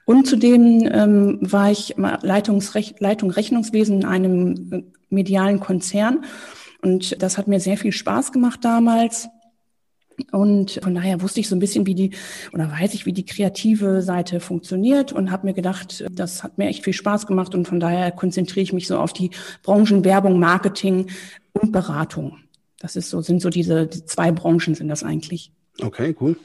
Und 0.04 0.26
zudem 0.26 0.88
ähm, 0.90 1.38
war 1.40 1.70
ich 1.70 1.94
Leitungsrech 1.96 2.96
Leitung 2.98 3.30
Rechnungswesen 3.30 4.00
in 4.00 4.04
einem 4.04 4.72
äh, 4.72 4.82
medialen 5.10 5.60
Konzern. 5.60 6.24
Und 6.82 7.20
das 7.22 7.36
hat 7.38 7.48
mir 7.48 7.60
sehr 7.60 7.76
viel 7.76 7.92
Spaß 7.92 8.32
gemacht 8.32 8.60
damals. 8.64 9.28
Und 10.32 10.80
von 10.82 10.94
daher 10.94 11.20
wusste 11.20 11.40
ich 11.40 11.48
so 11.48 11.54
ein 11.54 11.58
bisschen, 11.58 11.86
wie 11.86 11.94
die, 11.94 12.10
oder 12.54 12.70
weiß 12.70 12.94
ich, 12.94 13.04
wie 13.04 13.12
die 13.12 13.26
kreative 13.26 14.00
Seite 14.00 14.40
funktioniert 14.40 15.12
und 15.12 15.30
habe 15.30 15.46
mir 15.46 15.52
gedacht, 15.52 16.04
das 16.10 16.42
hat 16.42 16.56
mir 16.56 16.68
echt 16.68 16.84
viel 16.84 16.94
Spaß 16.94 17.26
gemacht 17.26 17.54
und 17.54 17.68
von 17.68 17.80
daher 17.80 18.12
konzentriere 18.12 18.62
ich 18.62 18.72
mich 18.72 18.86
so 18.86 18.98
auf 18.98 19.12
die 19.12 19.30
Branchen 19.62 20.04
Werbung, 20.04 20.38
Marketing 20.38 21.10
und 21.52 21.70
Beratung. 21.70 22.38
Das 22.78 22.96
ist 22.96 23.10
so, 23.10 23.20
sind 23.20 23.42
so 23.42 23.50
diese 23.50 23.86
die 23.86 24.06
zwei 24.06 24.32
Branchen 24.32 24.74
sind 24.74 24.88
das 24.88 25.02
eigentlich. 25.02 25.52
Okay, 25.80 26.14
cool. 26.20 26.36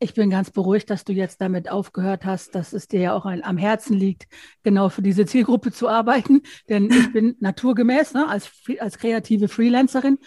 Ich 0.00 0.12
bin 0.12 0.28
ganz 0.28 0.50
beruhigt, 0.50 0.90
dass 0.90 1.04
du 1.04 1.12
jetzt 1.12 1.40
damit 1.40 1.70
aufgehört 1.70 2.24
hast, 2.24 2.54
dass 2.54 2.72
es 2.72 2.88
dir 2.88 3.00
ja 3.00 3.14
auch 3.14 3.24
ein, 3.24 3.42
am 3.42 3.56
Herzen 3.56 3.96
liegt, 3.96 4.26
genau 4.62 4.90
für 4.90 5.02
diese 5.02 5.24
Zielgruppe 5.24 5.72
zu 5.72 5.88
arbeiten. 5.88 6.42
Denn 6.68 6.90
ich 6.90 7.12
bin 7.12 7.36
naturgemäß 7.40 8.12
ne, 8.12 8.28
als, 8.28 8.50
als 8.80 8.98
kreative 8.98 9.48
Freelancerin 9.48 10.18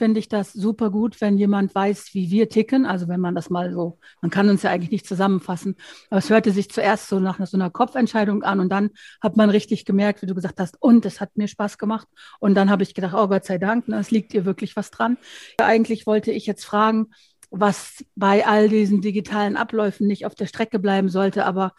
finde 0.00 0.18
ich 0.18 0.30
das 0.30 0.54
super 0.54 0.90
gut, 0.90 1.20
wenn 1.20 1.36
jemand 1.36 1.74
weiß, 1.74 2.14
wie 2.14 2.30
wir 2.30 2.48
ticken. 2.48 2.86
Also 2.86 3.06
wenn 3.06 3.20
man 3.20 3.34
das 3.34 3.50
mal 3.50 3.70
so, 3.70 3.98
man 4.22 4.30
kann 4.30 4.48
uns 4.48 4.62
ja 4.62 4.70
eigentlich 4.70 4.92
nicht 4.92 5.06
zusammenfassen. 5.06 5.76
Aber 6.08 6.20
es 6.20 6.30
hörte 6.30 6.52
sich 6.52 6.70
zuerst 6.70 7.08
so 7.08 7.20
nach 7.20 7.38
so 7.46 7.58
einer 7.58 7.68
Kopfentscheidung 7.68 8.42
an 8.42 8.60
und 8.60 8.70
dann 8.70 8.92
hat 9.20 9.36
man 9.36 9.50
richtig 9.50 9.84
gemerkt, 9.84 10.22
wie 10.22 10.26
du 10.26 10.34
gesagt 10.34 10.58
hast, 10.58 10.80
und 10.80 11.04
es 11.04 11.20
hat 11.20 11.36
mir 11.36 11.48
Spaß 11.48 11.76
gemacht. 11.76 12.08
Und 12.38 12.54
dann 12.54 12.70
habe 12.70 12.82
ich 12.82 12.94
gedacht, 12.94 13.14
oh 13.14 13.28
Gott 13.28 13.44
sei 13.44 13.58
Dank, 13.58 13.88
ne, 13.88 13.98
es 13.98 14.10
liegt 14.10 14.32
dir 14.32 14.46
wirklich 14.46 14.74
was 14.74 14.90
dran. 14.90 15.18
Eigentlich 15.58 16.06
wollte 16.06 16.32
ich 16.32 16.46
jetzt 16.46 16.64
fragen, 16.64 17.08
was 17.50 18.04
bei 18.14 18.46
all 18.46 18.68
diesen 18.68 19.00
digitalen 19.00 19.56
Abläufen 19.56 20.06
nicht 20.06 20.26
auf 20.26 20.34
der 20.34 20.46
Strecke 20.46 20.78
bleiben 20.78 21.08
sollte. 21.08 21.44
Aber 21.44 21.72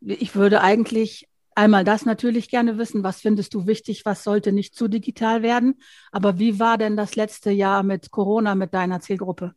ich 0.00 0.34
würde 0.34 0.60
eigentlich 0.60 1.28
einmal 1.54 1.84
das 1.84 2.04
natürlich 2.04 2.48
gerne 2.48 2.78
wissen. 2.78 3.04
Was 3.04 3.20
findest 3.20 3.54
du 3.54 3.66
wichtig? 3.66 4.04
Was 4.04 4.24
sollte 4.24 4.52
nicht 4.52 4.74
zu 4.74 4.88
digital 4.88 5.42
werden? 5.42 5.76
Aber 6.10 6.38
wie 6.38 6.58
war 6.58 6.78
denn 6.78 6.96
das 6.96 7.16
letzte 7.16 7.50
Jahr 7.50 7.82
mit 7.82 8.10
Corona 8.10 8.54
mit 8.54 8.74
deiner 8.74 9.00
Zielgruppe? 9.00 9.54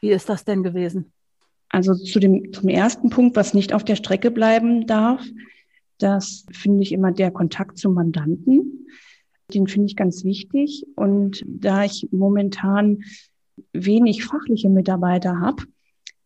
Wie 0.00 0.10
ist 0.10 0.28
das 0.28 0.44
denn 0.44 0.62
gewesen? 0.62 1.12
Also 1.68 1.94
zu 1.94 2.18
dem, 2.18 2.52
zum 2.52 2.68
ersten 2.68 3.10
Punkt, 3.10 3.36
was 3.36 3.54
nicht 3.54 3.72
auf 3.72 3.84
der 3.84 3.96
Strecke 3.96 4.30
bleiben 4.30 4.86
darf, 4.86 5.24
das 5.98 6.46
finde 6.50 6.82
ich 6.82 6.92
immer 6.92 7.12
der 7.12 7.30
Kontakt 7.30 7.78
zum 7.78 7.94
Mandanten. 7.94 8.86
Den 9.52 9.66
finde 9.66 9.86
ich 9.86 9.96
ganz 9.96 10.24
wichtig. 10.24 10.86
Und 10.96 11.44
da 11.46 11.84
ich 11.84 12.08
momentan 12.10 13.02
wenig 13.72 14.24
fachliche 14.24 14.68
Mitarbeiter 14.68 15.40
habe, 15.40 15.64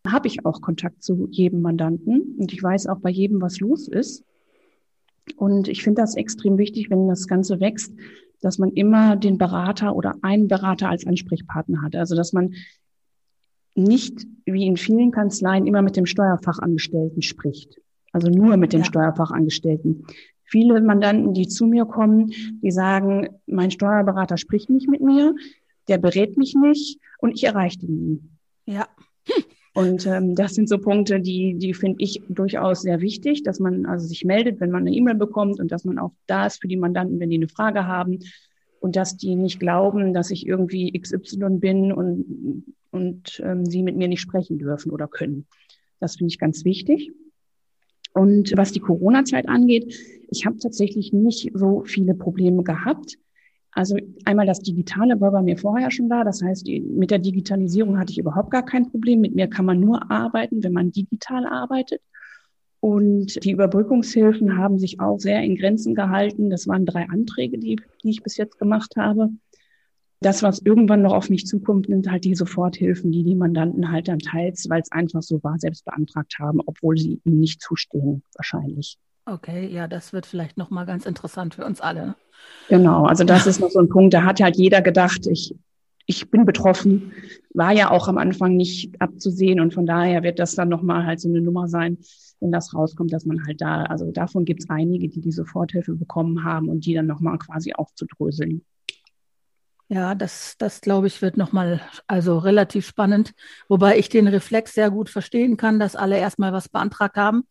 habe 0.07 0.29
ich 0.29 0.45
auch 0.45 0.61
Kontakt 0.61 1.03
zu 1.03 1.29
jedem 1.31 1.63
Mandanten 1.63 2.37
und 2.39 2.53
ich 2.53 2.63
weiß 2.63 2.87
auch 2.87 2.99
bei 2.99 3.11
jedem, 3.11 3.41
was 3.41 3.61
los 3.61 3.89
ist. 3.89 4.25
Und 5.37 5.69
ich 5.69 5.83
finde 5.83 6.03
das 6.03 6.17
extrem 6.17 6.59
wichtig, 6.59 6.91
wenn 6.91 7.09
das 7.09 7.27
Ganze 7.27 7.61
wächst, 7.61 7.95
dass 8.43 8.59
man 8.59 8.71
immer 8.73 9.17
den 9.17 9.39
Berater 9.39 9.97
oder 9.97 10.15
einen 10.21 10.49
Berater 10.49 10.91
als 10.91 11.07
Ansprechpartner 11.07 11.81
hat. 11.81 11.97
Also 11.97 12.15
dass 12.15 12.35
man 12.35 12.55
nicht 13.75 14.27
wie 14.45 14.67
in 14.67 14.77
vielen 14.77 15.11
Kanzleien 15.11 15.67
immer 15.67 15.83
mit 15.83 15.97
dem 15.97 16.07
Steuerfachangestellten 16.07 17.23
spricht. 17.23 17.81
Also 18.13 18.29
nur 18.29 18.57
mit 18.57 18.73
dem 18.73 18.81
ja. 18.81 18.87
Steuerfachangestellten. 18.87 20.07
Viele 20.45 20.81
Mandanten, 20.83 21.33
die 21.33 21.49
zu 21.49 21.67
mir 21.67 21.87
kommen, 21.87 22.31
die 22.63 22.71
sagen, 22.71 23.29
mein 23.47 23.71
Steuerberater 23.71 24.37
spricht 24.37 24.71
nicht 24.71 24.89
mit 24.89 25.01
mir, 25.01 25.35
der 25.89 25.99
berät 25.99 26.37
mich 26.37 26.55
nicht 26.55 26.99
und 27.19 27.33
ich 27.33 27.45
erreiche 27.45 27.81
ihn 27.83 28.05
nie. 28.05 28.75
Ja. 28.75 28.89
Und 29.75 30.07
ähm, 30.07 30.37
das 30.37 30.55
sind 30.55 30.69
so 30.69 30.79
Punkte, 30.79 31.21
die, 31.21 31.55
die 31.59 31.75
finde 31.75 32.03
ich 32.03 32.23
durchaus 32.29 32.83
sehr 32.83 33.01
wichtig, 33.01 33.43
dass 33.43 33.59
man 33.59 33.87
also 33.87 34.07
sich 34.07 34.25
meldet, 34.25 34.61
wenn 34.61 34.71
man 34.71 34.83
eine 34.83 34.95
E-Mail 34.95 35.17
bekommt 35.17 35.59
und 35.59 35.73
dass 35.73 35.85
man 35.85 35.99
auch 35.99 36.13
da 36.27 36.47
ist 36.47 36.61
für 36.61 36.69
die 36.69 36.77
Mandanten, 36.77 37.19
wenn 37.19 37.31
die 37.31 37.37
eine 37.37 37.49
Frage 37.49 37.87
haben 37.87 38.21
und 38.79 38.95
dass 38.95 39.17
die 39.17 39.35
nicht 39.35 39.59
glauben, 39.59 40.15
dass 40.15 40.31
ich 40.31 40.47
irgendwie 40.47 40.93
XY 40.93 41.59
bin 41.59 41.93
und, 41.93 42.65
und 42.93 43.43
ähm, 43.45 43.67
sie 43.67 43.83
mit 43.83 43.97
mir 43.97 44.07
nicht 44.07 44.21
sprechen 44.21 44.59
dürfen 44.59 44.93
oder 44.93 45.09
können. 45.09 45.47
Das 45.99 46.17
finde 46.17 46.31
ich 46.31 46.39
ganz 46.39 46.65
wichtig. 46.65 47.11
Und 48.13 48.53
was 48.57 48.71
die 48.71 48.81
Corona-Zeit 48.81 49.49
angeht, 49.49 49.93
ich 50.29 50.47
habe 50.47 50.59
tatsächlich 50.59 51.13
nicht 51.13 51.51
so 51.53 51.83
viele 51.85 52.15
Probleme 52.15 52.63
gehabt. 52.63 53.19
Also 53.75 53.97
einmal 54.25 54.47
das 54.47 54.61
Digitale 54.61 55.21
war 55.21 55.33
bei 55.33 55.43
mir 55.43 55.59
vorher 55.59 55.91
schon 55.91 56.09
da. 56.09 56.23
Das 56.23 56.43
heißt, 56.43 56.67
mit 56.67 57.11
der 57.11 57.19
Digitalisierung 57.19 57.99
hatte 57.99 58.13
ich 58.13 58.19
überhaupt 58.19 58.51
gar 58.51 58.65
kein 58.65 58.91
Problem. 58.91 59.21
Mit 59.21 59.35
mir 59.35 59.49
kann 59.49 59.65
man 59.65 59.81
nur 59.81 60.11
arbeiten, 60.11 60.63
wenn 60.63 60.73
man 60.73 60.93
digital 60.93 61.45
arbeitet. 61.47 62.01
Und 62.79 63.43
die 63.45 63.51
Überbrückungshilfen 63.51 64.59
haben 64.59 64.79
sich 64.79 65.01
auch 65.01 65.19
sehr 65.19 65.43
in 65.43 65.57
Grenzen 65.57 65.95
gehalten. 65.95 66.51
Das 66.51 66.69
waren 66.69 66.87
drei 66.87 67.09
Anträge, 67.09 67.59
die, 67.59 67.81
die 68.03 68.11
ich 68.11 68.23
bis 68.23 68.37
jetzt 68.37 68.59
gemacht 68.59 68.95
habe. 68.97 69.31
Das, 70.21 70.43
was 70.43 70.61
irgendwann 70.61 71.03
noch 71.03 71.13
auf 71.13 71.29
mich 71.29 71.47
zukommt, 71.47 71.87
sind 71.87 72.11
halt 72.11 72.25
die 72.25 72.35
Soforthilfen, 72.35 73.11
die 73.11 73.25
die 73.25 73.35
Mandanten 73.35 73.91
halt 73.91 74.09
dann 74.09 74.21
teils, 74.21 74.69
weil 74.71 74.81
es 74.81 74.93
einfach 74.93 75.23
so 75.23 75.43
war, 75.43 75.59
selbst 75.59 75.85
beantragt 75.85 76.37
haben, 76.39 76.61
obwohl 76.65 76.97
sie 76.97 77.21
ihnen 77.25 77.41
nicht 77.41 77.61
zustehen, 77.61 78.23
wahrscheinlich. 78.37 78.99
Okay, 79.27 79.67
ja, 79.69 79.89
das 79.89 80.13
wird 80.13 80.27
vielleicht 80.27 80.59
nochmal 80.59 80.85
ganz 80.85 81.07
interessant 81.07 81.55
für 81.55 81.65
uns 81.65 81.81
alle. 81.81 82.15
Genau, 82.69 83.07
also 83.07 83.25
das 83.25 83.47
ist 83.47 83.61
noch 83.61 83.71
so 83.71 83.81
ein 83.81 83.89
Punkt, 83.89 84.13
da 84.13 84.25
hat 84.25 84.41
halt 84.41 84.57
jeder 84.57 84.83
gedacht, 84.83 85.27
ich, 85.27 85.55
ich 86.07 86.31
bin 86.31 86.45
betroffen, 86.45 87.13
war 87.55 87.73
ja 87.73 87.91
auch 87.91 88.09
am 88.09 88.19
Anfang 88.19 88.57
nicht 88.57 89.01
abzusehen 89.01 89.61
und 89.61 89.73
von 89.73 89.87
daher 89.87 90.23
wird 90.23 90.39
das 90.39 90.55
dann 90.55 90.69
nochmal 90.69 91.07
halt 91.07 91.21
so 91.21 91.29
eine 91.29 91.41
Nummer 91.41 91.69
sein, 91.69 91.99
wenn 92.41 92.53
das 92.53 92.75
rauskommt, 92.75 93.13
dass 93.13 93.25
man 93.25 93.47
halt 93.47 93.63
da, 93.63 93.85
also 93.85 94.11
davon 94.11 94.45
gibt 94.45 94.63
es 94.63 94.71
einige, 94.71 95.09
die 95.09 95.23
die 95.23 95.33
Soforthilfe 95.33 95.95
bekommen 95.95 96.45
haben 96.45 96.69
und 96.69 96.85
die 96.85 96.93
dann 96.93 97.07
nochmal 97.07 97.39
quasi 97.39 97.73
aufzudröseln. 97.73 98.63
Ja, 99.89 100.15
das, 100.15 100.57
das 100.59 100.81
glaube 100.81 101.07
ich, 101.07 101.23
wird 101.23 101.37
nochmal 101.37 101.81
also 102.07 102.39
relativ 102.39 102.87
spannend, 102.87 103.33
wobei 103.69 103.99
ich 103.99 104.09
den 104.09 104.29
Reflex 104.29 104.75
sehr 104.75 104.91
gut 104.91 105.09
verstehen 105.09 105.57
kann, 105.57 105.79
dass 105.79 105.97
alle 105.97 106.19
erstmal 106.19 106.53
was 106.53 106.69
beantragt 106.69 107.17
haben 107.17 107.45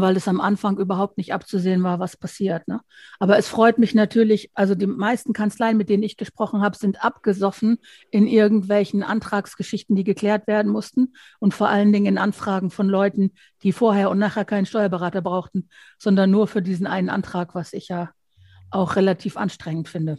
weil 0.00 0.16
es 0.16 0.28
am 0.28 0.40
Anfang 0.40 0.78
überhaupt 0.78 1.18
nicht 1.18 1.34
abzusehen 1.34 1.82
war, 1.82 1.98
was 1.98 2.16
passiert. 2.16 2.66
Ne? 2.68 2.80
Aber 3.18 3.38
es 3.38 3.48
freut 3.48 3.78
mich 3.78 3.94
natürlich, 3.94 4.50
also 4.54 4.74
die 4.74 4.86
meisten 4.86 5.32
Kanzleien, 5.32 5.76
mit 5.76 5.88
denen 5.88 6.02
ich 6.02 6.16
gesprochen 6.16 6.62
habe, 6.62 6.76
sind 6.76 7.04
abgesoffen 7.04 7.78
in 8.10 8.26
irgendwelchen 8.26 9.02
Antragsgeschichten, 9.02 9.94
die 9.94 10.04
geklärt 10.04 10.46
werden 10.46 10.72
mussten 10.72 11.14
und 11.38 11.54
vor 11.54 11.68
allen 11.68 11.92
Dingen 11.92 12.06
in 12.06 12.18
Anfragen 12.18 12.70
von 12.70 12.88
Leuten, 12.88 13.32
die 13.62 13.72
vorher 13.72 14.10
und 14.10 14.18
nachher 14.18 14.44
keinen 14.44 14.66
Steuerberater 14.66 15.22
brauchten, 15.22 15.68
sondern 15.98 16.30
nur 16.30 16.46
für 16.46 16.62
diesen 16.62 16.86
einen 16.86 17.10
Antrag, 17.10 17.54
was 17.54 17.72
ich 17.72 17.88
ja 17.88 18.10
auch 18.70 18.96
relativ 18.96 19.36
anstrengend 19.36 19.88
finde. 19.88 20.18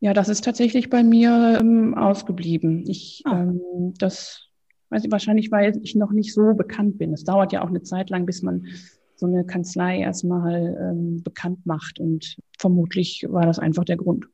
Ja, 0.00 0.14
das 0.14 0.28
ist 0.28 0.44
tatsächlich 0.44 0.90
bei 0.90 1.04
mir 1.04 1.58
ähm, 1.60 1.94
ausgeblieben. 1.94 2.84
Ich, 2.88 3.22
ah. 3.24 3.42
ähm, 3.42 3.94
das 3.98 4.48
weiß 4.92 5.04
ich, 5.04 5.10
wahrscheinlich, 5.10 5.50
weil 5.50 5.78
ich 5.82 5.94
noch 5.94 6.12
nicht 6.12 6.34
so 6.34 6.52
bekannt 6.54 6.98
bin. 6.98 7.14
Es 7.14 7.24
dauert 7.24 7.52
ja 7.52 7.64
auch 7.64 7.68
eine 7.68 7.82
Zeit 7.82 8.10
lang, 8.10 8.26
bis 8.26 8.42
man 8.42 8.66
so 9.16 9.26
eine 9.26 9.44
Kanzlei 9.44 9.98
erstmal 9.98 10.76
ähm, 10.78 11.22
bekannt 11.22 11.64
macht. 11.64 11.98
Und 11.98 12.36
vermutlich 12.58 13.24
war 13.28 13.46
das 13.46 13.58
einfach 13.58 13.84
der 13.84 13.96
Grund. 13.96 14.26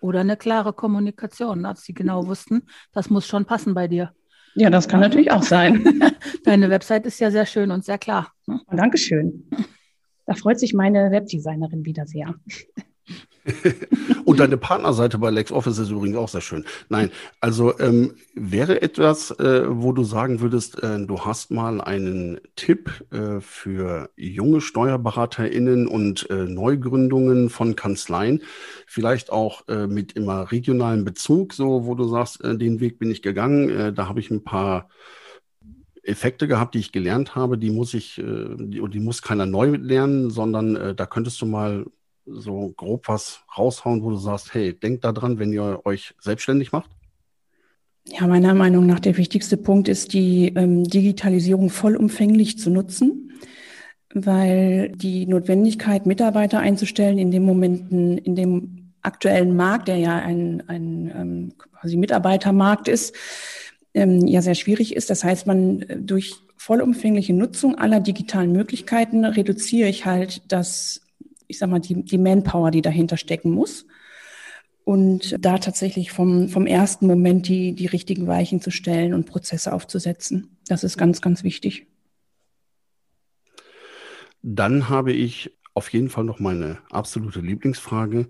Oder 0.00 0.20
eine 0.20 0.36
klare 0.36 0.72
Kommunikation, 0.72 1.62
dass 1.62 1.84
sie 1.84 1.94
genau 1.94 2.26
wussten, 2.26 2.62
das 2.92 3.08
muss 3.08 3.26
schon 3.26 3.44
passen 3.44 3.74
bei 3.74 3.86
dir. 3.86 4.12
Ja, 4.56 4.68
das 4.68 4.88
kann 4.88 4.98
natürlich 4.98 5.30
auch 5.30 5.44
sein. 5.44 5.84
Deine 6.44 6.70
Website 6.70 7.06
ist 7.06 7.20
ja 7.20 7.30
sehr 7.30 7.46
schön 7.46 7.70
und 7.70 7.84
sehr 7.84 7.98
klar. 7.98 8.32
Ne? 8.46 8.60
Dankeschön. 8.72 9.48
Da 10.26 10.34
freut 10.34 10.58
sich 10.58 10.74
meine 10.74 11.12
Webdesignerin 11.12 11.84
wieder 11.84 12.06
sehr. 12.06 12.34
Und 14.24 14.40
deine 14.40 14.56
Partnerseite 14.56 15.18
bei 15.18 15.30
LexOffice 15.30 15.78
ist 15.78 15.90
übrigens 15.90 16.16
auch 16.16 16.28
sehr 16.28 16.40
schön. 16.40 16.64
Nein, 16.88 17.10
also 17.40 17.78
ähm, 17.78 18.14
wäre 18.34 18.82
etwas, 18.82 19.30
äh, 19.32 19.64
wo 19.66 19.92
du 19.92 20.04
sagen 20.04 20.40
würdest, 20.40 20.82
äh, 20.82 21.04
du 21.04 21.20
hast 21.20 21.50
mal 21.50 21.80
einen 21.80 22.40
Tipp 22.56 22.90
äh, 23.10 23.40
für 23.40 24.10
junge 24.16 24.60
SteuerberaterInnen 24.60 25.86
und 25.86 26.28
äh, 26.30 26.44
Neugründungen 26.44 27.50
von 27.50 27.76
Kanzleien, 27.76 28.42
vielleicht 28.86 29.30
auch 29.30 29.66
äh, 29.68 29.86
mit 29.86 30.12
immer 30.12 30.52
regionalen 30.52 31.04
Bezug, 31.04 31.54
so 31.54 31.86
wo 31.86 31.94
du 31.94 32.04
sagst, 32.04 32.42
äh, 32.44 32.56
den 32.56 32.80
Weg 32.80 32.98
bin 32.98 33.10
ich 33.10 33.22
gegangen, 33.22 33.94
da 33.94 34.08
habe 34.08 34.20
ich 34.20 34.30
ein 34.30 34.44
paar 34.44 34.88
Effekte 36.02 36.48
gehabt, 36.48 36.74
die 36.74 36.78
ich 36.78 36.92
gelernt 36.92 37.34
habe, 37.34 37.58
die 37.58 37.70
muss 37.70 37.94
ich, 37.94 38.14
die, 38.16 38.82
die 38.88 39.00
muss 39.00 39.22
keiner 39.22 39.46
neu 39.46 39.76
lernen, 39.76 40.30
sondern 40.30 40.96
da 40.96 41.06
könntest 41.06 41.40
du 41.40 41.46
mal 41.46 41.86
so 42.32 42.72
grob 42.76 43.08
was 43.08 43.40
raushauen, 43.56 44.02
wo 44.02 44.10
du 44.10 44.16
sagst, 44.16 44.54
hey, 44.54 44.72
denkt 44.72 45.04
da 45.04 45.12
dran, 45.12 45.38
wenn 45.38 45.52
ihr 45.52 45.80
euch 45.84 46.14
selbstständig 46.20 46.72
macht? 46.72 46.90
Ja, 48.06 48.26
meiner 48.26 48.54
Meinung 48.54 48.86
nach 48.86 49.00
der 49.00 49.16
wichtigste 49.16 49.56
Punkt 49.56 49.88
ist, 49.88 50.12
die 50.12 50.52
ähm, 50.56 50.84
Digitalisierung 50.84 51.70
vollumfänglich 51.70 52.58
zu 52.58 52.70
nutzen, 52.70 53.32
weil 54.12 54.90
die 54.90 55.26
Notwendigkeit, 55.26 56.06
Mitarbeiter 56.06 56.60
einzustellen 56.60 57.18
in 57.18 57.30
dem 57.30 57.44
Momenten, 57.44 58.18
in 58.18 58.34
dem 58.34 58.92
aktuellen 59.02 59.54
Markt, 59.54 59.88
der 59.88 59.96
ja 59.96 60.16
ein, 60.18 60.62
ein 60.66 61.12
ähm, 61.14 61.52
quasi 61.58 61.96
Mitarbeitermarkt 61.96 62.88
ist, 62.88 63.14
ähm, 63.94 64.26
ja 64.26 64.42
sehr 64.42 64.54
schwierig 64.54 64.94
ist. 64.94 65.10
Das 65.10 65.24
heißt, 65.24 65.46
man 65.46 65.82
äh, 65.82 65.96
durch 65.98 66.34
vollumfängliche 66.56 67.32
Nutzung 67.32 67.76
aller 67.76 68.00
digitalen 68.00 68.52
Möglichkeiten 68.52 69.24
reduziere 69.24 69.88
ich 69.88 70.04
halt 70.04 70.42
das 70.52 71.00
ich 71.50 71.58
sag 71.58 71.68
mal, 71.68 71.80
die, 71.80 72.04
die 72.04 72.18
Manpower, 72.18 72.70
die 72.70 72.82
dahinter 72.82 73.16
stecken 73.16 73.50
muss. 73.50 73.86
Und 74.84 75.36
da 75.44 75.58
tatsächlich 75.58 76.10
vom, 76.10 76.48
vom 76.48 76.66
ersten 76.66 77.06
Moment 77.06 77.48
die, 77.48 77.74
die 77.74 77.86
richtigen 77.86 78.26
Weichen 78.26 78.60
zu 78.60 78.70
stellen 78.70 79.14
und 79.14 79.26
Prozesse 79.26 79.72
aufzusetzen. 79.72 80.56
Das 80.66 80.84
ist 80.84 80.96
ganz, 80.96 81.20
ganz 81.20 81.44
wichtig. 81.44 81.86
Dann 84.42 84.88
habe 84.88 85.12
ich 85.12 85.56
auf 85.74 85.92
jeden 85.92 86.08
Fall 86.08 86.24
noch 86.24 86.40
meine 86.40 86.78
absolute 86.90 87.40
Lieblingsfrage. 87.40 88.28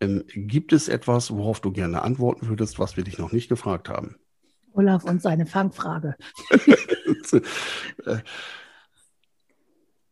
Ähm, 0.00 0.24
gibt 0.34 0.72
es 0.72 0.88
etwas, 0.88 1.32
worauf 1.32 1.60
du 1.60 1.72
gerne 1.72 2.02
antworten 2.02 2.48
würdest, 2.48 2.78
was 2.78 2.96
wir 2.96 3.04
dich 3.04 3.18
noch 3.18 3.32
nicht 3.32 3.48
gefragt 3.48 3.88
haben? 3.88 4.16
Olaf 4.72 5.04
und 5.04 5.20
seine 5.20 5.46
Fangfrage. 5.46 6.14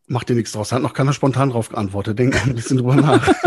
Mach 0.08 0.24
dir 0.24 0.34
nichts 0.34 0.52
draus. 0.52 0.72
Hat 0.72 0.82
noch 0.82 0.94
keiner 0.94 1.12
spontan 1.12 1.50
drauf 1.50 1.68
geantwortet. 1.68 2.18
Denk 2.18 2.46
ein 2.46 2.54
bisschen 2.54 2.78
drüber 2.78 2.96
nach. 2.96 3.28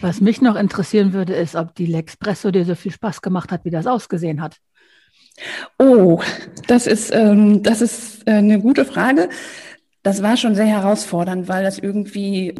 Was 0.00 0.22
mich 0.22 0.40
noch 0.40 0.56
interessieren 0.56 1.12
würde, 1.12 1.34
ist, 1.34 1.54
ob 1.54 1.74
die 1.74 1.84
Lexpresso 1.84 2.50
dir 2.50 2.64
so 2.64 2.74
viel 2.74 2.92
Spaß 2.92 3.20
gemacht 3.20 3.52
hat, 3.52 3.66
wie 3.66 3.70
das 3.70 3.86
ausgesehen 3.86 4.40
hat. 4.40 4.56
Oh, 5.78 6.22
das 6.66 6.86
ist, 6.86 7.12
ähm, 7.14 7.62
das 7.62 7.82
ist 7.82 8.26
äh, 8.26 8.32
eine 8.32 8.58
gute 8.60 8.86
Frage. 8.86 9.28
Das 10.02 10.22
war 10.22 10.38
schon 10.38 10.54
sehr 10.54 10.66
herausfordernd, 10.66 11.48
weil 11.48 11.62
das 11.62 11.78
irgendwie 11.78 12.54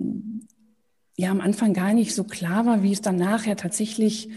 ja 1.17 1.31
am 1.31 1.41
Anfang 1.41 1.73
gar 1.73 1.95
nicht 1.95 2.15
so 2.15 2.25
klar 2.25 2.67
war, 2.67 2.83
wie 2.83 2.93
es 2.93 3.01
dann 3.01 3.17
nachher 3.17 3.57
tatsächlich 3.57 4.29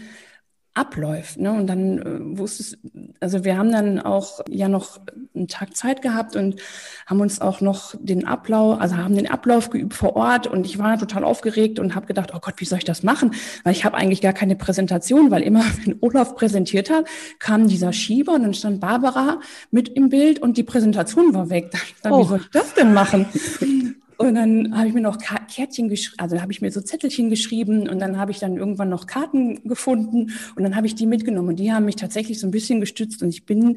abläuft. 0.74 1.38
Ne? 1.38 1.52
Und 1.52 1.68
dann 1.68 1.98
äh, 1.98 2.38
wusste 2.38 2.62
es, 2.64 2.78
also 3.20 3.44
wir 3.44 3.56
haben 3.56 3.70
dann 3.70 4.00
auch 4.00 4.40
ja 4.48 4.68
noch 4.68 5.00
einen 5.34 5.46
Tag 5.46 5.76
Zeit 5.76 6.02
gehabt 6.02 6.34
und 6.34 6.60
haben 7.06 7.20
uns 7.20 7.40
auch 7.40 7.60
noch 7.60 7.94
den 7.98 8.26
Ablauf, 8.26 8.80
also 8.80 8.96
haben 8.96 9.14
den 9.14 9.30
Ablauf 9.30 9.70
geübt 9.70 9.94
vor 9.94 10.16
Ort 10.16 10.48
und 10.48 10.66
ich 10.66 10.78
war 10.78 10.98
total 10.98 11.22
aufgeregt 11.22 11.78
und 11.78 11.94
habe 11.94 12.06
gedacht, 12.06 12.32
oh 12.34 12.40
Gott, 12.40 12.54
wie 12.58 12.64
soll 12.64 12.78
ich 12.78 12.84
das 12.84 13.04
machen? 13.04 13.34
Weil 13.62 13.72
ich 13.72 13.84
habe 13.84 13.96
eigentlich 13.96 14.20
gar 14.20 14.32
keine 14.32 14.56
Präsentation, 14.56 15.30
weil 15.30 15.42
immer, 15.42 15.64
wenn 15.84 15.96
Olaf 16.00 16.34
präsentiert 16.34 16.90
hat, 16.90 17.06
kam 17.38 17.68
dieser 17.68 17.92
Schieber 17.92 18.34
und 18.34 18.42
dann 18.42 18.54
stand 18.54 18.80
Barbara 18.80 19.40
mit 19.70 19.88
im 19.88 20.08
Bild 20.08 20.40
und 20.40 20.56
die 20.56 20.64
Präsentation 20.64 21.34
war 21.34 21.50
weg. 21.50 21.70
Dann, 22.02 22.12
oh. 22.12 22.24
Wie 22.24 22.28
soll 22.28 22.40
ich 22.40 22.50
das 22.50 22.74
denn 22.74 22.92
machen? 22.92 23.26
Und 24.24 24.36
dann 24.36 24.76
habe 24.76 24.88
ich 24.88 24.94
mir 24.94 25.02
noch 25.02 25.18
Kärtchen 25.18 25.88
geschrieben, 25.88 26.16
also 26.18 26.40
habe 26.40 26.50
ich 26.50 26.62
mir 26.62 26.70
so 26.70 26.80
Zettelchen 26.80 27.28
geschrieben 27.28 27.88
und 27.88 27.98
dann 27.98 28.18
habe 28.18 28.30
ich 28.30 28.38
dann 28.38 28.56
irgendwann 28.56 28.88
noch 28.88 29.06
Karten 29.06 29.68
gefunden 29.68 30.32
und 30.56 30.62
dann 30.62 30.76
habe 30.76 30.86
ich 30.86 30.94
die 30.94 31.06
mitgenommen 31.06 31.50
und 31.50 31.56
die 31.56 31.72
haben 31.72 31.84
mich 31.84 31.96
tatsächlich 31.96 32.40
so 32.40 32.46
ein 32.46 32.50
bisschen 32.50 32.80
gestützt 32.80 33.22
und 33.22 33.28
ich 33.28 33.44
bin 33.44 33.76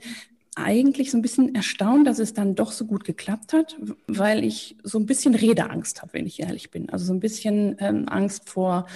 eigentlich 0.55 1.11
so 1.11 1.17
ein 1.17 1.21
bisschen 1.21 1.53
erstaunt, 1.53 2.07
dass 2.07 2.17
es 2.17 2.33
dann 2.33 2.55
doch 2.55 2.71
so 2.71 2.85
gut 2.85 3.03
geklappt 3.03 3.53
hat, 3.53 3.77
weil 4.07 4.43
ich 4.43 4.75
so 4.83 4.97
ein 4.97 5.05
bisschen 5.05 5.35
Redeangst 5.35 6.01
habe, 6.01 6.13
wenn 6.13 6.25
ich 6.25 6.39
ehrlich 6.39 6.71
bin. 6.71 6.89
Also 6.89 7.05
so 7.05 7.13
ein 7.13 7.19
bisschen 7.19 7.75
ähm, 7.79 8.07
Angst 8.07 8.49
vor 8.49 8.87